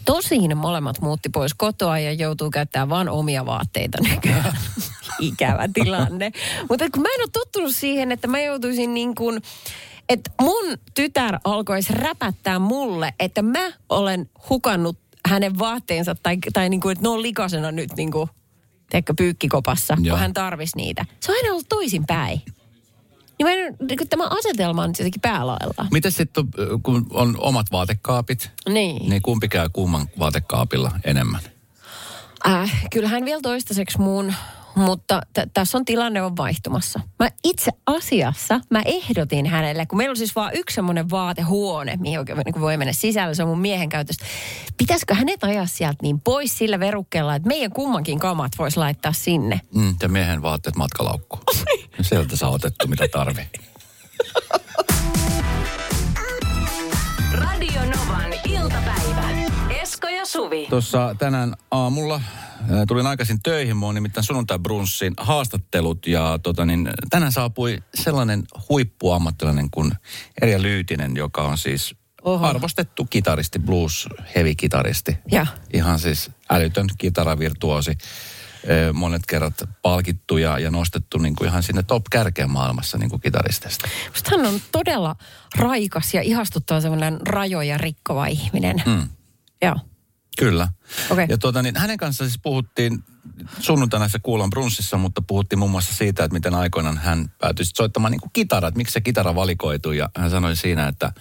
[0.05, 4.57] Tosin molemmat muutti pois kotoa ja joutuu käyttämään vain omia vaatteita nykyään.
[5.21, 6.33] Ikävä tilanne.
[6.69, 9.43] Mutta kun mä en ole tottunut siihen, että mä joutuisin niin kuin,
[10.11, 16.81] että mun tytär alkoisi räpättää mulle, että mä olen hukannut hänen vaatteensa tai, tai niin
[16.81, 18.31] kuin, että ne on likasena nyt niin kuin,
[18.91, 20.15] teekö, pyykkikopassa, Joo.
[20.15, 21.07] kun hän tarvisi niitä.
[21.21, 22.43] Se on aina ollut toisinpäin.
[23.39, 25.87] Niin mä en, niin tämä asetelma on jotenkin päälailla.
[25.91, 26.45] Miten sitten,
[26.83, 29.11] kun on omat vaatekaapit, Niin.
[29.11, 31.41] niin kumpi käy kumman vaatekaapilla enemmän?
[32.47, 34.35] Äh, kyllähän vielä toistaiseksi muun,
[34.75, 37.01] mutta t- tässä on tilanne on vaihtumassa.
[37.19, 42.19] Mä itse asiassa, mä ehdotin hänelle, kun meillä on siis vaan yksi semmoinen vaatehuone, mihin
[42.19, 44.25] oikein niin voi mennä sisällä, se on mun miehen käytöstä.
[44.77, 49.61] Pitäisikö hänet ajaa sieltä niin pois sillä verukkeella, että meidän kummankin kamat voisi laittaa sinne?
[49.75, 51.43] Mm, ja miehen vaatteet matkalaukkuun.
[52.01, 53.47] Sieltä saa otettu mitä tarvii.
[60.21, 60.67] ja Suvi.
[60.71, 62.23] Tuossa tänään aamulla äh,
[62.89, 69.93] tulin aikaisin töihin, on nimittäin sunnuntai-brunssin haastattelut ja tota niin, tänään saapui sellainen huippuammattilainen kuin
[70.43, 72.47] Erja Lyytinen, joka on siis Oho.
[72.47, 75.19] arvostettu kitaristi, blues heavy kitaristi.
[75.31, 75.47] Ja.
[75.73, 77.99] Ihan siis älytön kitaravirtuosi.
[78.93, 83.21] Monet kerrat palkittu ja, ja nostettu niin kuin ihan sinne top kärkeen maailmassa niin kuin
[83.21, 83.89] kitaristista.
[84.09, 85.17] Musta hän on todella
[85.57, 88.83] raikas ja ihastuttava semmoinen rajoja rikkova ihminen.
[88.87, 89.09] Mm.
[89.63, 89.77] Joo.
[90.39, 90.69] Kyllä.
[91.11, 91.27] Okei.
[91.29, 93.05] Ja tuota, niin hänen kanssaan siis puhuttiin
[93.61, 98.13] sunnuntaina se kuulan brunssissa, mutta puhuttiin muun muassa siitä, että miten aikoinaan hän päätyi soittamaan
[98.13, 99.97] niin kitaraa, että miksi se kitara valikoitui.
[99.97, 101.13] Ja hän sanoi siinä, että,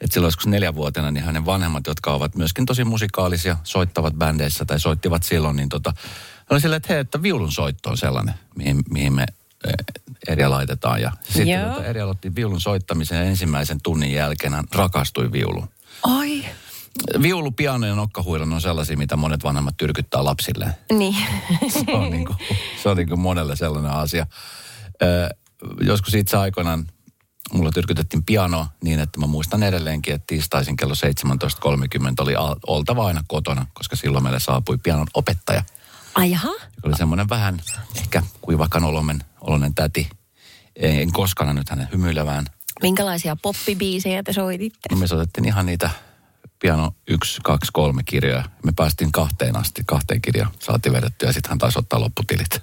[0.00, 4.80] että silloin joskus neljävuotena, niin hänen vanhemmat, jotka ovat myöskin tosi musikaalisia, soittavat bändeissä tai
[4.80, 5.92] soittivat silloin, niin tota,
[6.36, 9.26] hän oli silleen, että hei, että viulun soitto on sellainen, mihin, mihin me
[9.66, 9.74] eh,
[10.28, 11.02] Erja laitetaan.
[11.02, 11.68] Ja sitten Joo.
[11.68, 15.68] tota, Erja aloitti viulun soittamisen ensimmäisen tunnin jälkeen hän rakastui viuluun.
[17.22, 20.74] Viulu, piano ja nokkahuilon on sellaisia, mitä monet vanhemmat tyrkyttää lapsilleen.
[20.92, 21.16] Niin.
[21.68, 22.36] Se on, niin kuin,
[22.82, 24.26] se on niin kuin monelle sellainen asia.
[25.02, 25.28] Ö,
[25.80, 26.86] joskus itse aikoinaan
[27.52, 32.34] mulla tyrkytettiin piano niin, että mä muistan edelleenkin, että tiistaisin kello 17.30 oli
[32.66, 35.64] oltava aina kotona, koska silloin meille saapui pianon opettaja,
[36.14, 36.48] Ai jaha.
[36.48, 37.60] joka oli semmoinen vähän
[37.96, 40.08] ehkä kuivakan olomen, oloinen täti.
[40.76, 42.44] En, koskaan nyt hänen hymyilevään.
[42.82, 44.94] Minkälaisia poppibiisejä te soititte?
[44.94, 45.90] Me soitettiin ihan niitä
[46.58, 48.44] piano 1, 2, 3 kirjoja.
[48.64, 52.62] Me päästiin kahteen asti, kahteen kirjaan saatiin vedettyä ja sitten hän taisi ottaa lopputilit.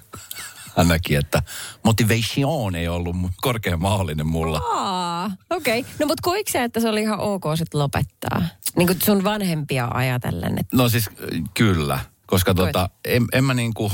[0.76, 1.42] Hän näki, että
[1.84, 4.60] motivation ei ollut korkein mahdollinen mulla.
[5.50, 5.80] Okei.
[5.80, 5.92] Okay.
[5.98, 8.42] No mutta koiko sä, että se oli ihan ok sit lopettaa?
[8.76, 13.54] Niin kuin sun vanhempia ajatellen, että No siis äh, kyllä, koska tota, en, en mä
[13.54, 13.92] niinku,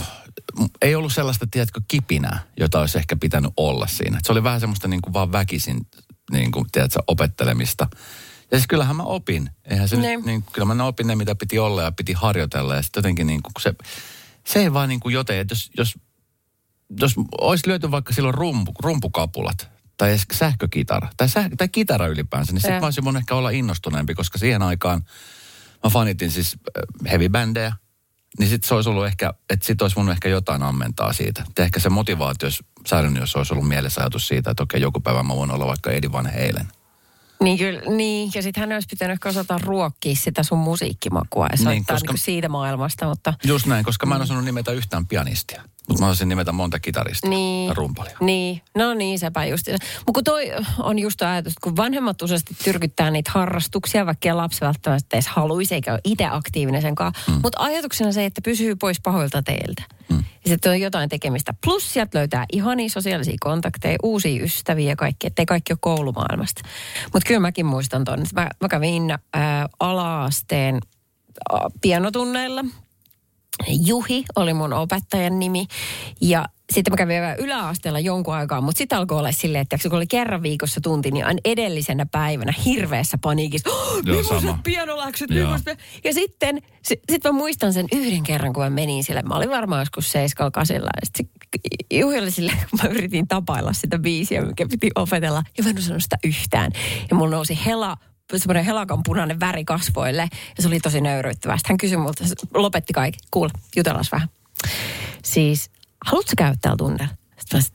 [0.61, 4.19] m- ei ollut sellaista, tiedätkö, kipinää, jota olisi ehkä pitänyt olla siinä.
[4.19, 5.81] Et se oli vähän semmoista niinku vaan väkisin,
[6.31, 7.87] niinku, tiedätkö, opettelemista.
[8.53, 9.51] Ja siis kyllähän mä opin.
[9.65, 10.17] Eihän se Ne.
[10.17, 12.75] nyt, niin, kyllä mä opin ne, mitä piti olla ja piti harjoitella.
[12.75, 13.75] Ja sitten jotenkin niinku, kun se,
[14.47, 15.95] se ei vaan niinku joten, että jos, jos,
[17.01, 22.53] jos olisi löyty vaikka silloin rumpu, rumpukapulat tai edes sähkökitara tai, säh, tai kitara ylipäänsä,
[22.53, 25.05] niin sitten mä olisin voinut ehkä olla innostuneempi, koska siihen aikaan
[25.85, 27.73] mä fanitin siis äh, heavy-bändejä,
[28.39, 31.45] niin sitten se olisi ollut ehkä, että sit olisi voinut ehkä jotain ammentaa siitä.
[31.51, 35.01] Et ehkä se motivaatio olisi säilynyt, jos olisi ollut mielessä ajatus siitä, että okei, joku
[35.01, 36.69] päivä mä voin olla vaikka Edi Van Halen.
[37.43, 38.31] Niin kyllä, niin.
[38.35, 42.13] Ja sitten hän olisi pitänyt ehkä osata ruokkia sitä sun musiikkimakua ja soittaa niin, koska-
[42.13, 43.35] niin siitä maailmasta, mutta...
[43.45, 45.63] Just näin, koska mä en osannut nimetä yhtään pianistia.
[45.89, 47.69] Mutta mä osasin nimetä monta kitaristia Niin.
[47.69, 48.17] ja rumpalia.
[48.21, 49.67] Niin, no niin, sepä just.
[49.97, 55.17] Mutta kun toi on just ajatus, kun vanhemmat useasti tyrkyttää niitä harrastuksia, vaikka lapsi välttämättä
[55.17, 57.13] edes haluaisi, eikä ole itse aktiivinen senkaan.
[57.29, 57.41] Mm.
[57.43, 59.83] Mutta ajatuksena se, että pysyy pois pahoilta teiltä.
[60.09, 60.25] Mm.
[60.51, 61.55] Sitten on jotain tekemistä.
[61.65, 66.63] Plus sieltä löytää ihania sosiaalisia kontakteja, uusia ystäviä ja kaikki, ettei kaikki ole koulumaailmasta.
[67.13, 68.27] Mutta kyllä mäkin muistan ton.
[68.35, 70.75] Mä, mä kävin ää, ala-asteen
[71.55, 72.65] ä, pianotunneilla
[73.69, 75.67] Juhi oli mun opettajan nimi.
[76.21, 79.97] Ja sitten mä kävin vielä yläasteella jonkun aikaa, mutta sitten alkoi olla silleen, että kun
[79.97, 83.71] oli kerran viikossa tunti, niin aina edellisenä päivänä hirveässä paniikissa.
[83.71, 84.17] Oh, Joo.
[85.31, 85.77] nyt musta...
[86.05, 89.23] Ja sitten sit, sit mä muistan sen yhden kerran, kun mä menin sille.
[89.23, 91.29] Mä olin varmaan joskus 7 8 ja sitten
[91.93, 95.43] Juhi oli silleen, kun mä yritin tapailla sitä biisiä, mikä piti opetella.
[95.59, 96.73] Ja mä en osannut sitä yhtään.
[97.11, 97.97] Ja mulla nousi hela
[98.37, 100.23] semmoinen helakan punainen väri kasvoille.
[100.57, 101.57] Ja se oli tosi nöyryyttävää.
[101.57, 103.19] Sitten hän kysyi multa, lopetti kaikki.
[103.31, 104.29] Kuule, jutellaan vähän.
[105.25, 105.71] Siis,
[106.07, 107.15] haluatko käydä täällä tunnella?
[107.39, 107.67] Sitten mä,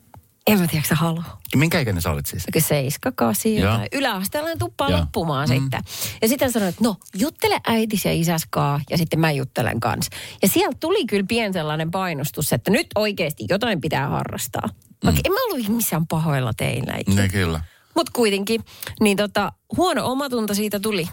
[0.47, 1.23] En mä tiedä, halua.
[1.55, 2.43] Minkä ikäinen sä olit siis?
[2.59, 3.87] Seiska, kasi jotain.
[3.91, 4.99] Yläasteella tuppaa Joo.
[4.99, 5.55] loppumaan Mm.
[5.55, 5.81] sitten.
[6.21, 10.11] Ja sitten sanoin, että no, juttele äitis ja isäs kaa ja sitten mä juttelen kanssa.
[10.41, 14.69] Ja sieltä tuli kyllä pien sellainen painostus, että nyt oikeasti jotain pitää harrastaa.
[15.05, 17.21] Vaikka en mä ollut missään pahoilla teillä ikinä.
[17.21, 17.61] Ne kyllä.
[17.95, 18.61] Mutta kuitenkin,
[19.01, 21.07] niin tota, huono omatunto siitä tuli.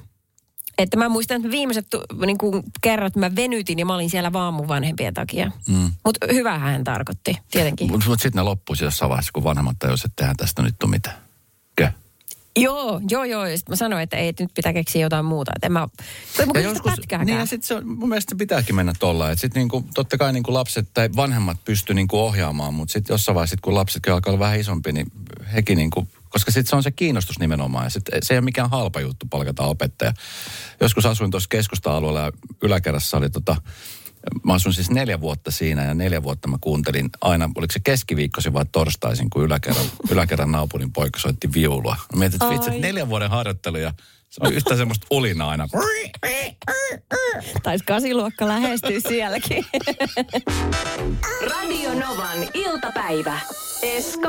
[0.78, 1.86] Että mä muistan, että viimeiset
[2.26, 5.50] niin kuin kerrat mä venytin ja mä olin siellä vaan mun vanhempien takia.
[5.68, 5.90] Mm.
[6.04, 7.90] Mutta hyvää hän tarkoitti, tietenkin.
[7.90, 11.16] Mutta mut sitten ne loppuisi jossain vaiheessa, kun vanhemmat tajusivat, että tehdään tästä nyt mitään.
[11.76, 11.92] Kö?
[12.56, 13.46] Joo, joo, joo.
[13.46, 15.52] Ja sitten mä sanoin, että ei, että nyt pitää keksiä jotain muuta.
[15.56, 15.88] Että en mä,
[16.36, 16.92] toi mun joskus,
[17.24, 19.30] niin ja sit se on, mun mielestä pitääkin mennä tolla.
[19.30, 23.34] Että sit niinku, totta kai niinku lapset tai vanhemmat pysty niinku ohjaamaan, mutta sitten jossain
[23.34, 25.12] vaiheessa, sit kun lapsetkin alkaa olla vähän isompi, niin
[25.52, 27.84] hekin niinku, koska sitten se on se kiinnostus nimenomaan.
[27.84, 30.12] Ja sit se ei ole mikään halpa juttu palkata opettaja.
[30.80, 33.56] Joskus asuin tuossa keskusta-alueella ja yläkerrassa oli tota,
[34.44, 38.52] Mä asuin siis neljä vuotta siinä ja neljä vuotta mä kuuntelin aina, oliko se keskiviikkoisin
[38.52, 41.96] vai torstaisin, kun yläkerran, yläkerran naapurin poika soitti viulua.
[42.12, 43.94] Mä mietin, että vitsi, että neljän vuoden harjoittelu ja
[44.32, 45.68] se on yhtä semmoista ulinaa aina.
[47.62, 49.64] Taisi kasiluokka lähestyä sielläkin.
[51.50, 53.40] Radio Novan iltapäivä.
[53.82, 54.28] Esko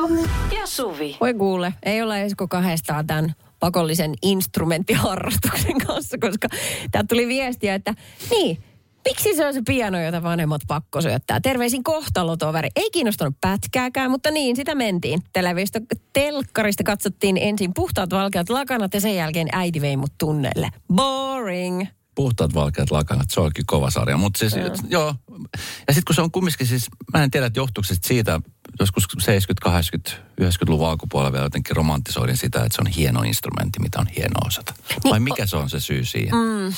[0.59, 1.17] ja Suvi.
[1.21, 6.47] Voi kuule, ei olla Esko kahdestaan tämän pakollisen instrumenttiharrastuksen kanssa, koska
[6.91, 7.93] täältä tuli viestiä, että
[8.29, 8.63] niin,
[9.05, 11.39] miksi se on se piano, jota vanhemmat pakko syöttää?
[11.41, 12.69] Terveisin kohtalotoveri.
[12.75, 15.21] Ei kiinnostanut pätkääkään, mutta niin, sitä mentiin.
[15.33, 15.79] Televisiosta,
[16.13, 20.69] telkkarista katsottiin ensin puhtaat valkeat lakanat ja sen jälkeen äiti vei mut tunnelle.
[20.93, 21.85] Boring.
[22.15, 24.17] Puhtaat valkeat lakanat, se onkin kova sarja.
[24.17, 24.53] Mutta siis,
[24.89, 25.15] joo.
[25.87, 28.41] Ja sitten kun se on kumminkin siis, mä en tiedä, että johtuuko siitä,
[28.79, 33.99] joskus 70, 80, 90-luvun alkupuolella vielä jotenkin romantisoidin sitä, että se on hieno instrumentti, mitä
[33.99, 34.73] on hieno osata.
[35.09, 36.35] Vai mikä se on se syy siihen?
[36.35, 36.73] Mm,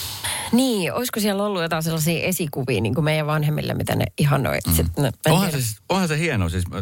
[0.51, 4.57] niin, olisiko siellä ollut jotain sellaisia esikuvia niin kuin meidän vanhemmille, mitä ne ihannoi?
[4.67, 4.73] Mm.
[5.01, 5.65] Mä en Onhan se, tiedä.
[5.65, 6.49] siis- onhan se hieno.
[6.49, 6.81] Siis, mä-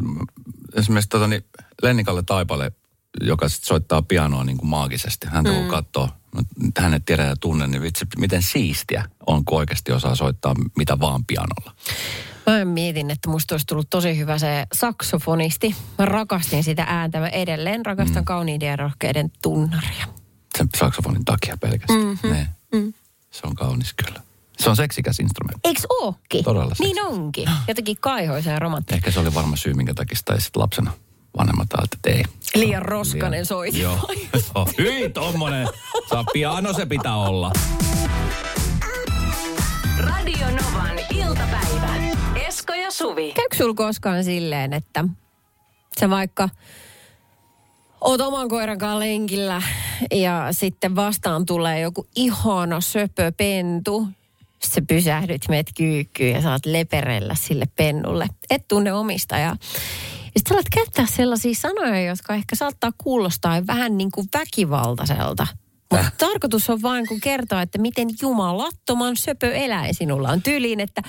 [0.75, 1.45] esimerkiksi tota, niin
[1.81, 2.71] Lennikalle Taipale,
[3.21, 5.27] joka sit soittaa pianoa niin kuin maagisesti.
[5.27, 5.67] Häntä mm.
[5.67, 6.09] katsoo,
[6.77, 11.25] hänet tiedän ja tunnen, niin vitsi, miten siistiä on, kun oikeasti osaa soittaa mitä vaan
[11.25, 11.75] pianolla.
[12.47, 15.75] Mä mietin, että musta olisi tullut tosi hyvä se saksofonisti.
[15.99, 17.19] Mä rakastin sitä ääntä.
[17.19, 18.25] Mä edelleen rakastan mm.
[18.25, 20.05] kauniiden ja rohkeiden tunnaria.
[20.57, 21.99] Sen saksofonin takia pelkästään.
[21.99, 22.29] Mhm.
[22.31, 22.47] Ne.
[22.73, 22.93] Mm.
[23.31, 24.21] Se on kaunis kyllä.
[24.57, 25.69] Se on seksikäs instrumentti.
[25.69, 26.43] Eiks ookin?
[26.43, 27.49] Todella Niin onkin.
[27.67, 28.97] Jotenkin kaihoisa ja romanttinen.
[28.97, 30.93] Ehkä se oli varma syy, minkä takia sitä sitten lapsena
[31.37, 32.23] vanhemmat että ei.
[32.55, 33.81] Liian roskanen soitin.
[33.81, 34.13] Joo.
[34.55, 34.67] Joo.
[34.77, 35.67] Hyi tommonen.
[36.09, 37.51] Saa piano se pitää olla.
[39.97, 40.99] Radio Novan
[43.03, 43.33] Suvi.
[43.33, 45.05] Käykö sulla koskaan silleen, että
[45.99, 46.49] sä vaikka
[48.01, 49.61] oot oman koiran kanssa lenkillä
[50.11, 54.07] ja sitten vastaan tulee joku ihana söpö pentu.
[54.59, 58.27] Sitten sä pysähdyt, meet kyykkyyn ja saat leperellä sille pennulle.
[58.49, 59.57] Et tunne omistajaa.
[60.25, 65.47] Ja sitten alat käyttää sellaisia sanoja, jotka ehkä saattaa kuulostaa vähän niin kuin väkivaltaiselta.
[65.97, 71.01] Mutta tarkoitus on vain kun kertoa, että miten jumalattoman söpö eläin sinulla on tyyliin, että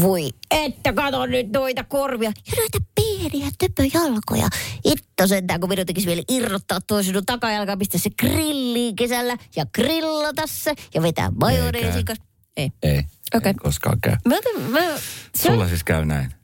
[0.00, 4.48] voi että kato nyt noita korvia ja noita pieniä töpöjalkoja.
[4.84, 9.66] Itto sentään, kun minun tekisi vielä irrottaa tuo sinun takajalka, pistää se grilliin kesällä ja
[9.74, 12.24] grillata se ja vetää majoneesin kanssa.
[12.56, 12.72] Ei.
[12.82, 13.02] Ei.
[13.34, 13.50] Okei.
[13.50, 14.16] Ei koskaan käy.
[14.28, 14.34] Mä,
[14.68, 14.80] mä,
[15.34, 16.43] se on, Sulla siis käy näin.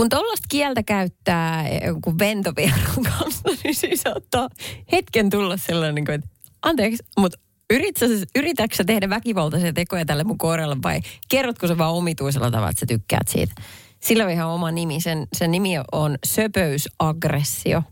[0.00, 4.48] Kun tollaista kieltä käyttää jonkun ventovierun kanssa, niin siis saattaa
[4.92, 6.28] hetken tulla sellainen, niin että
[6.62, 7.38] anteeksi, mutta
[7.70, 12.70] yritätkö, yritätkö sä tehdä väkivaltaisia tekoja tälle mun koiralle vai kerrotko sä vaan omituisella tavalla,
[12.70, 13.54] että sä tykkäät siitä?
[14.00, 15.00] Sillä on ihan oma nimi.
[15.00, 17.82] Sen, sen nimi on söpöysaggressio.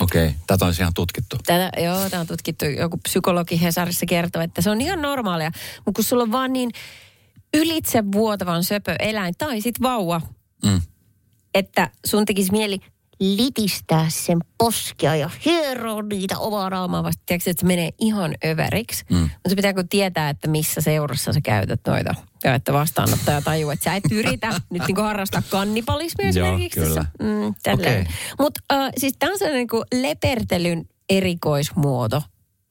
[0.00, 0.38] Okei, okay.
[0.46, 1.36] tätä on ihan tutkittu.
[1.46, 2.64] Tätä, joo, tämä on tutkittu.
[2.64, 5.50] Joku psykologi Hesarissa kertoo, että se on ihan normaalia.
[5.76, 6.70] Mutta kun sulla on vaan niin
[7.54, 10.20] ylitse vuotavan söpö eläin tai sit vauva,
[10.64, 10.80] Mm.
[11.54, 12.78] Että sun tekisi mieli
[13.20, 17.22] litistää sen poskia ja hieroa niitä omaa naamaa vasta.
[17.26, 19.04] Tiedätkö, että se menee ihan överiksi.
[19.10, 19.18] Mm.
[19.18, 22.14] Mutta se pitää kun tietää, että missä seurassa sä käytät noita.
[22.44, 26.80] Ja että vastaanottaja tajuu, että sä et yritä nyt niin harrastaa kannibalismia Joo, esimerkiksi.
[26.80, 27.04] kyllä.
[27.04, 27.16] Tässä.
[27.22, 27.74] Mm.
[27.74, 28.04] Okei.
[28.38, 32.22] Mutta äh, siis tämä on sellainen niin lepertelyn erikoismuoto.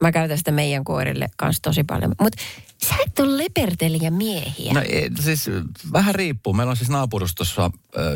[0.02, 2.14] Mä käytän sitä meidän koirille kanssa tosi paljon.
[2.20, 2.42] Mutta
[2.88, 4.72] sä et ole lepertelijä miehiä.
[4.72, 5.50] No ei, siis
[5.92, 6.52] vähän riippuu.
[6.52, 7.70] Meillä on siis naapurustossa,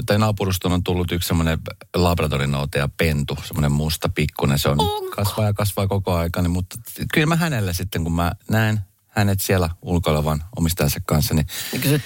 [0.07, 1.59] tai naapuruston on tullut yksi semmoinen
[1.95, 4.59] labradorinouteja pentu, semmoinen musta pikkunen.
[4.59, 4.79] Se on
[5.16, 6.77] kasvaa ja kasvaa koko niin, mutta
[7.12, 11.47] kyllä mä hänelle sitten, kun mä näen hänet siellä ulkoilevan omistajansa kanssa, niin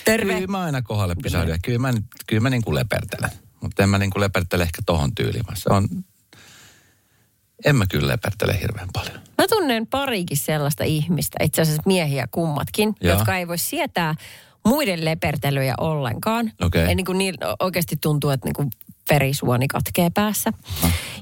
[0.05, 0.35] terve.
[0.35, 1.53] kyllä mä aina kohdalle pysähdyn.
[1.53, 1.93] Ja Kyllä mä,
[2.27, 3.31] kyllä mä niin kuin lepertelen.
[3.61, 5.89] Mutta en mä niin kuin lepertele ehkä tohon tyyliin, se on...
[7.65, 9.21] En mä kyllä lepertele hirveän paljon.
[9.39, 13.15] Mä tunnen parikin sellaista ihmistä, itse asiassa miehiä kummatkin, Joo.
[13.15, 14.15] jotka ei voi sietää
[14.65, 16.53] muiden lepertelyjä ollenkaan.
[16.63, 16.89] Okei.
[16.89, 18.71] Ja niin kuin niin oikeasti tuntuu, että niin kuin
[19.11, 20.53] verisuoni katkee päässä.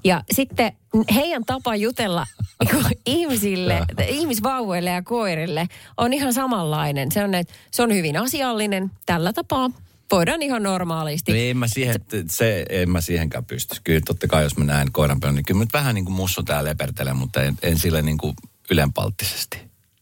[0.05, 0.73] Ja sitten
[1.15, 2.27] heidän tapa jutella
[2.65, 7.13] niinku ihmisille, ihmisvauvoille ja koirille on ihan samanlainen.
[7.13, 9.71] Se on, että se on hyvin asiallinen tällä tapaa.
[10.11, 11.33] Voidaan ihan normaalisti.
[11.33, 11.97] No en mä, siihen,
[12.29, 13.77] se, en mä siihenkään pysty.
[13.85, 16.43] Kyllä totta kai, jos mä näen koiran pelon, niin kyllä nyt vähän niin kuin mussu
[16.43, 18.35] täällä lepertelen, mutta en, en sille niin kuin
[18.71, 19.59] ylenpalttisesti.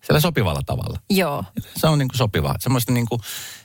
[0.06, 0.98] Sillä sopivalla tavalla.
[1.10, 1.44] Joo.
[1.76, 2.54] Se on niin kuin sopivaa.
[2.60, 3.20] Semmoista niin kuin,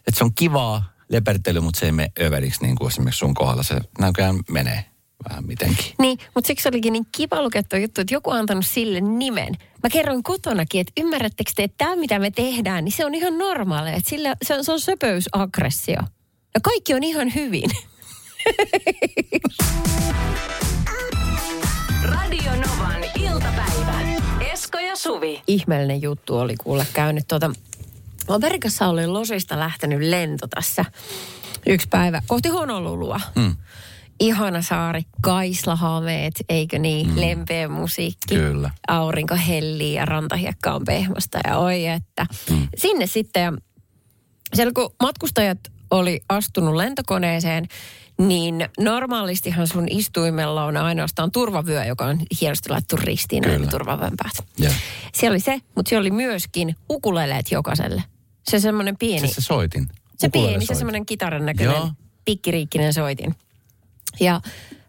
[0.07, 3.63] että se on kivaa lepertely, mutta se ei mene överiksi niin kuin esimerkiksi sun kohdalla.
[3.63, 4.85] Se näköjään menee
[5.29, 5.85] vähän mitenkin.
[5.99, 9.53] Niin, mutta siksi olikin niin kiva lukea tuo juttu, että joku on antanut sille nimen.
[9.83, 13.37] Mä kerroin kotonakin, että ymmärrättekö te, että tämä mitä me tehdään, niin se on ihan
[13.37, 13.93] normaalia.
[13.93, 15.99] Että sillä, se, on, se on söpöysaggressio.
[16.57, 17.69] Ja kaikki on ihan hyvin.
[22.03, 24.01] Radio Novan iltapäivä.
[24.53, 25.41] Esko ja Suvi.
[25.47, 27.51] Ihmeellinen juttu oli kuulla käynyt tuota...
[28.27, 30.85] Amerikassa oli Losista lähtenyt lento tässä
[31.65, 33.19] yksi päivä kohti Honolulua.
[33.35, 33.55] Mm.
[34.19, 37.19] Ihana saari, kaislahameet, eikö niin, mm.
[37.19, 38.35] lempeä musiikki.
[38.35, 38.71] Kyllä.
[38.87, 42.25] Aurinko hellii ja rantahiekka on pehmosta ja oi että.
[42.49, 42.67] Mm.
[42.77, 43.53] Sinne sitten, ja
[44.53, 45.59] siellä kun matkustajat
[45.91, 47.67] oli astunut lentokoneeseen,
[48.17, 54.71] niin normaalistihan sun istuimella on ainoastaan turvavyö, joka on hienosti laittu ristiin näin turvavyön päät.
[55.13, 58.03] Siellä oli se, mutta siellä oli myöskin ukuleleet jokaiselle.
[58.49, 59.87] Se semmoinen pieni, Siis se soitin.
[60.17, 60.79] se Ukulele pieni, se soitin.
[60.79, 61.89] semmoinen kitaran näköinen Joo.
[62.25, 63.35] pikkiriikkinen soitin.
[64.19, 64.41] Ja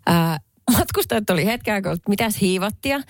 [0.06, 0.38] ää,
[0.78, 3.00] matkustajat oli hetken aikaa, että mitäs hiivattia,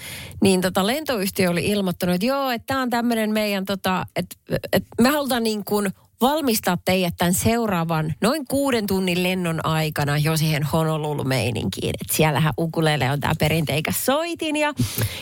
[0.43, 4.37] niin tota lentoyhtiö oli ilmoittanut, että joo, että tämä on tämmöinen meidän, tota, että,
[4.73, 5.89] että me halutaan niin kuin
[6.21, 11.95] valmistaa teidät tämän seuraavan noin kuuden tunnin lennon aikana jo siihen Honolulu-meininkiin.
[12.01, 14.73] Että siellähän ukulele on tämä perinteikäs soitin ja,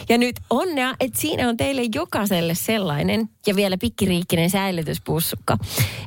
[0.09, 5.59] ja nyt onnea, että siinä on teille jokaiselle sellainen ja vielä pikkiriikkinen säilytyspussukka.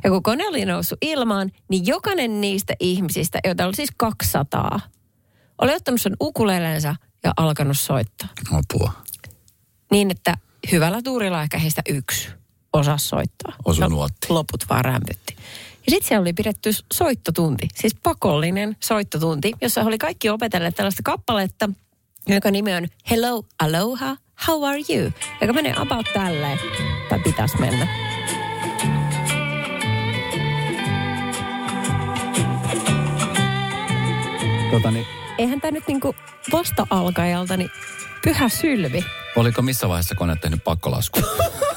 [0.04, 4.80] Ja kun kone oli noussut ilmaan, niin jokainen niistä ihmisistä, joita oli siis 200,
[5.58, 8.28] oli ottanut sen ukuleleensa ja alkanut soittaa.
[8.52, 8.92] Apua.
[9.90, 10.34] Niin, että
[10.72, 12.39] hyvällä tuurilla ehkä heistä yksi
[12.72, 13.52] osaa soittaa.
[13.64, 14.26] Osu Ja nuotti.
[14.28, 15.36] Loput vaan rämpytti.
[15.86, 21.70] Ja sitten siellä oli pidetty soittotunti, siis pakollinen soittotunti, jossa oli kaikki opetelleet tällaista kappaletta,
[22.28, 24.16] joka nimi on Hello, Aloha,
[24.48, 25.12] How are you?
[25.40, 26.58] Joka menee about tälleen,
[27.08, 27.86] tai pitäisi mennä.
[34.70, 35.06] Tota, niin,
[35.38, 36.14] Eihän tämä nyt niinku
[36.52, 37.70] vasta-alkajalta, niin
[38.24, 39.04] pyhä sylvi.
[39.36, 41.20] oliko missä vaiheessa kone tehnyt pakkolasku?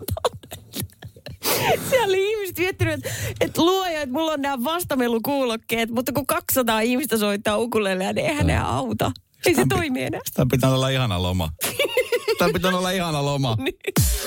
[1.90, 6.80] Siellä oli ihmiset miettinyt, että, että luoja, että mulla on nämä vastamelukuulokkeet, mutta kun 200
[6.80, 9.12] ihmistä soittaa ukulelea, niin eihän ne auta.
[9.46, 10.20] Ei se toimi enää.
[10.34, 11.48] Tämä pitää olla ihana loma.
[12.38, 13.56] Tämä pitää olla ihana loma.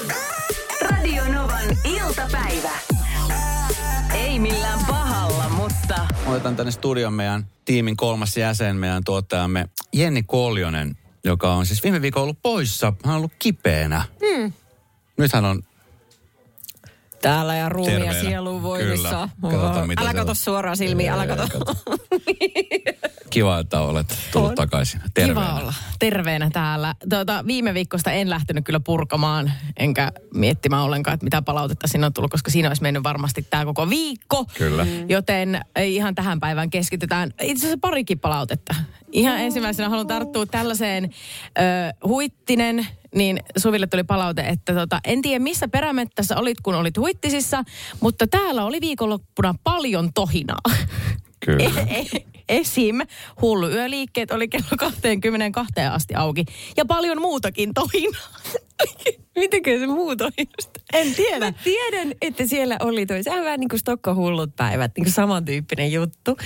[0.92, 2.72] Radio Novan iltapäivä.
[4.14, 10.98] Ei millään pahalla, mutta Otetaan tänne studion meidän tiimin kolmas jäsen, meidän tuottajamme Jenni Koljonen,
[11.24, 12.94] joka on siis viime viikolla ollut poissa.
[13.04, 14.06] Hän on ollut kipeänä.
[14.20, 14.54] Hmm.
[15.18, 15.64] Nyt hän on
[17.26, 19.30] Täällä ja ruumi ja sielun voimissa.
[19.88, 21.48] Mitä älä kato suoraan silmiin, älä kato.
[23.30, 24.56] kiva, että olet tullut On.
[24.56, 25.02] takaisin.
[25.14, 25.50] Terveenä.
[25.50, 26.96] Kiva olla terveenä täällä.
[27.10, 32.14] Tuota, viime viikosta en lähtenyt kyllä purkamaan, enkä miettimään ollenkaan, että mitä palautetta sinne on
[32.14, 34.46] tullut, koska siinä olisi mennyt varmasti tämä koko viikko.
[34.58, 34.86] Kyllä.
[35.10, 37.34] Joten ei ihan tähän päivään keskitytään.
[37.42, 38.76] Itse asiassa parikin palautetta.
[39.12, 45.44] Ihan ensimmäisenä haluan tarttua tällaiseen ö, huittinen, niin Suville tuli palaute, että tota, en tiedä
[45.44, 47.64] missä perämettässä olit, kun olit huittisissa,
[48.00, 50.62] mutta täällä oli viikonloppuna paljon tohinaa.
[51.46, 51.72] Kyllä.
[52.50, 52.96] Esim.
[53.42, 56.46] Hullu yöliikkeet oli kello 22 asti auki.
[56.78, 58.30] Ja paljon muutakin tohinaa.
[59.40, 60.12] Mitenkö se muu?
[60.94, 61.46] En tiedä.
[61.46, 63.24] Mä tiedän, että siellä oli toi.
[63.24, 66.38] Sehän on vähän niin kuin Stokka hullut päivät, niin kuin samantyyppinen juttu.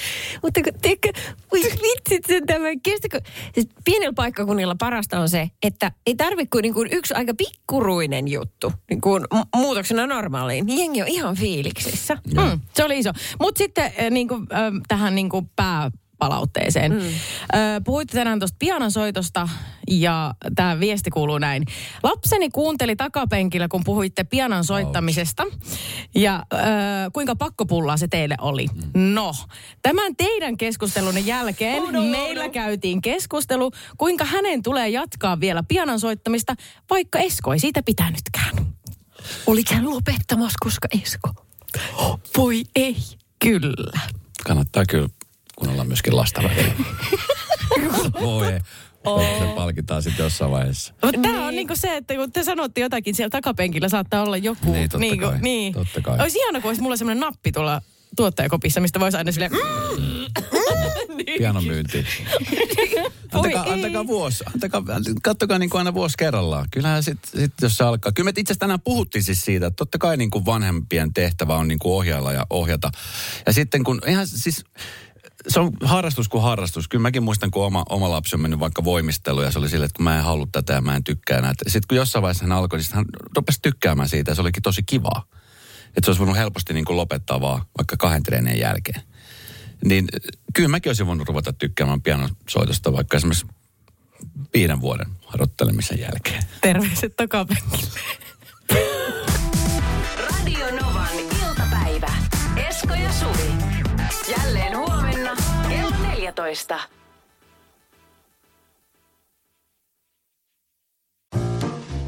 [0.44, 1.10] Mutta kun, tiedätkö,
[1.54, 3.22] vitsit sen tämän kestäkö.
[3.54, 8.28] Siis pienellä paikkakunnilla parasta on se, että ei tarvitse kuin, niin kuin yksi aika pikkuruinen
[8.28, 10.66] juttu niin kuin mu- muutoksena normaaliin.
[10.66, 12.18] Niin jengi on ihan fiiliksissä.
[12.34, 13.12] Mm, se oli iso.
[13.40, 15.50] Mutta sitten äh, niinku, äh, tähän niinku
[16.20, 16.92] pääpalautteeseen.
[16.92, 17.02] Mm.
[17.84, 19.50] Puhuitte tänään tuosta pianosoitosta
[19.88, 21.66] ja tämä viesti kuuluu näin.
[22.04, 25.46] Lapseni kuunteli takapenkillä, kun puhuitte pianon soittamisesta.
[26.16, 26.62] Ja äh,
[27.14, 28.66] kuinka pakkopullaa se teille oli?
[28.94, 29.36] No,
[29.82, 32.52] tämän teidän keskustelun jälkeen Oh no, meillä no.
[32.52, 36.56] käytiin keskustelu, kuinka hänen tulee jatkaa vielä pianon soittamista,
[36.90, 38.56] vaikka Esko ei siitä pitänytkään.
[39.48, 41.30] Oliko hän lopettamassa, koska Esko?
[42.38, 42.96] Voi ei.
[43.40, 44.00] Kyllä.
[44.46, 45.10] Kannattaa kyllä
[45.60, 46.74] kuunnella myöskin lasta välillä.
[48.22, 48.60] Voi.
[49.40, 50.94] Se palkitaan sitten jossain vaiheessa.
[51.04, 54.72] Mutta tämä on niinku se, että kun te sanotte jotakin siellä takapenkillä, saattaa olla joku.
[54.72, 55.40] Niin, totta niinku, kai.
[55.42, 55.74] Niin.
[55.74, 56.20] Totta kai.
[56.20, 57.82] Olisi ihana, kun olisi mulla semmoinen nappi tuolla
[58.16, 59.52] tuottajakopissa, mistä voisi aina silleen...
[61.38, 62.06] Pianon myynti.
[63.34, 64.44] Antakaa, antakaa vuosi.
[64.54, 64.84] Antakaa,
[65.24, 66.68] kattokaa niin kuin aina vuosi kerrallaan.
[66.72, 68.12] Kyllähän sitten sit, jos se alkaa.
[68.12, 71.56] Kyllä me itse asiassa tänään puhuttiin siis siitä, että totta kai niin kuin vanhempien tehtävä
[71.56, 72.92] on niin kuin ohjailla ja ohjata.
[73.46, 74.64] Ja sitten kun ihan siis
[75.48, 76.88] se on harrastus kuin harrastus.
[76.88, 79.86] Kyllä mäkin muistan, kun oma, oma lapsi on mennyt vaikka voimisteluun ja se oli silleen,
[79.86, 81.64] että kun mä en halua tätä ja mä en tykkää näitä.
[81.68, 84.84] Sitten kun jossain vaiheessa hän alkoi, niin hän rupesi tykkäämään siitä ja se olikin tosi
[84.84, 85.24] kivaa.
[85.88, 89.02] Että se olisi voinut helposti niin kuin lopettaa vaan vaikka kahden treenien jälkeen.
[89.86, 90.08] Niin
[90.54, 93.48] kyllä mäkin olisin voinut ruveta tykkäämään pianosoitosta vaikka esimerkiksi
[94.54, 96.44] viiden vuoden harjoittelemisen jälkeen.
[96.62, 98.00] Terveiset takapenkille.
[100.18, 102.12] Radio Novan iltapäivä.
[102.70, 103.52] Esko ja Suvi.
[104.38, 104.99] Jälleen huomenna kello
[106.40, 106.80] 14.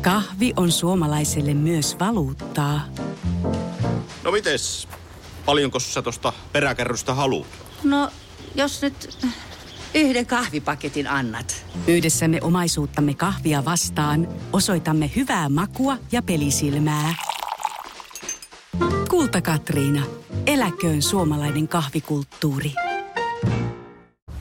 [0.01, 2.81] Kahvi on suomalaiselle myös valuuttaa.
[4.23, 4.87] No mites?
[5.45, 7.47] Paljonko sä tosta peräkärrystä haluat?
[7.83, 8.09] No,
[8.55, 9.17] jos nyt
[9.93, 11.65] yhden kahvipaketin annat.
[11.87, 17.15] Yhdessämme omaisuuttamme kahvia vastaan osoitamme hyvää makua ja pelisilmää.
[19.09, 20.03] Kulta Katriina.
[20.45, 22.73] Eläköön suomalainen kahvikulttuuri.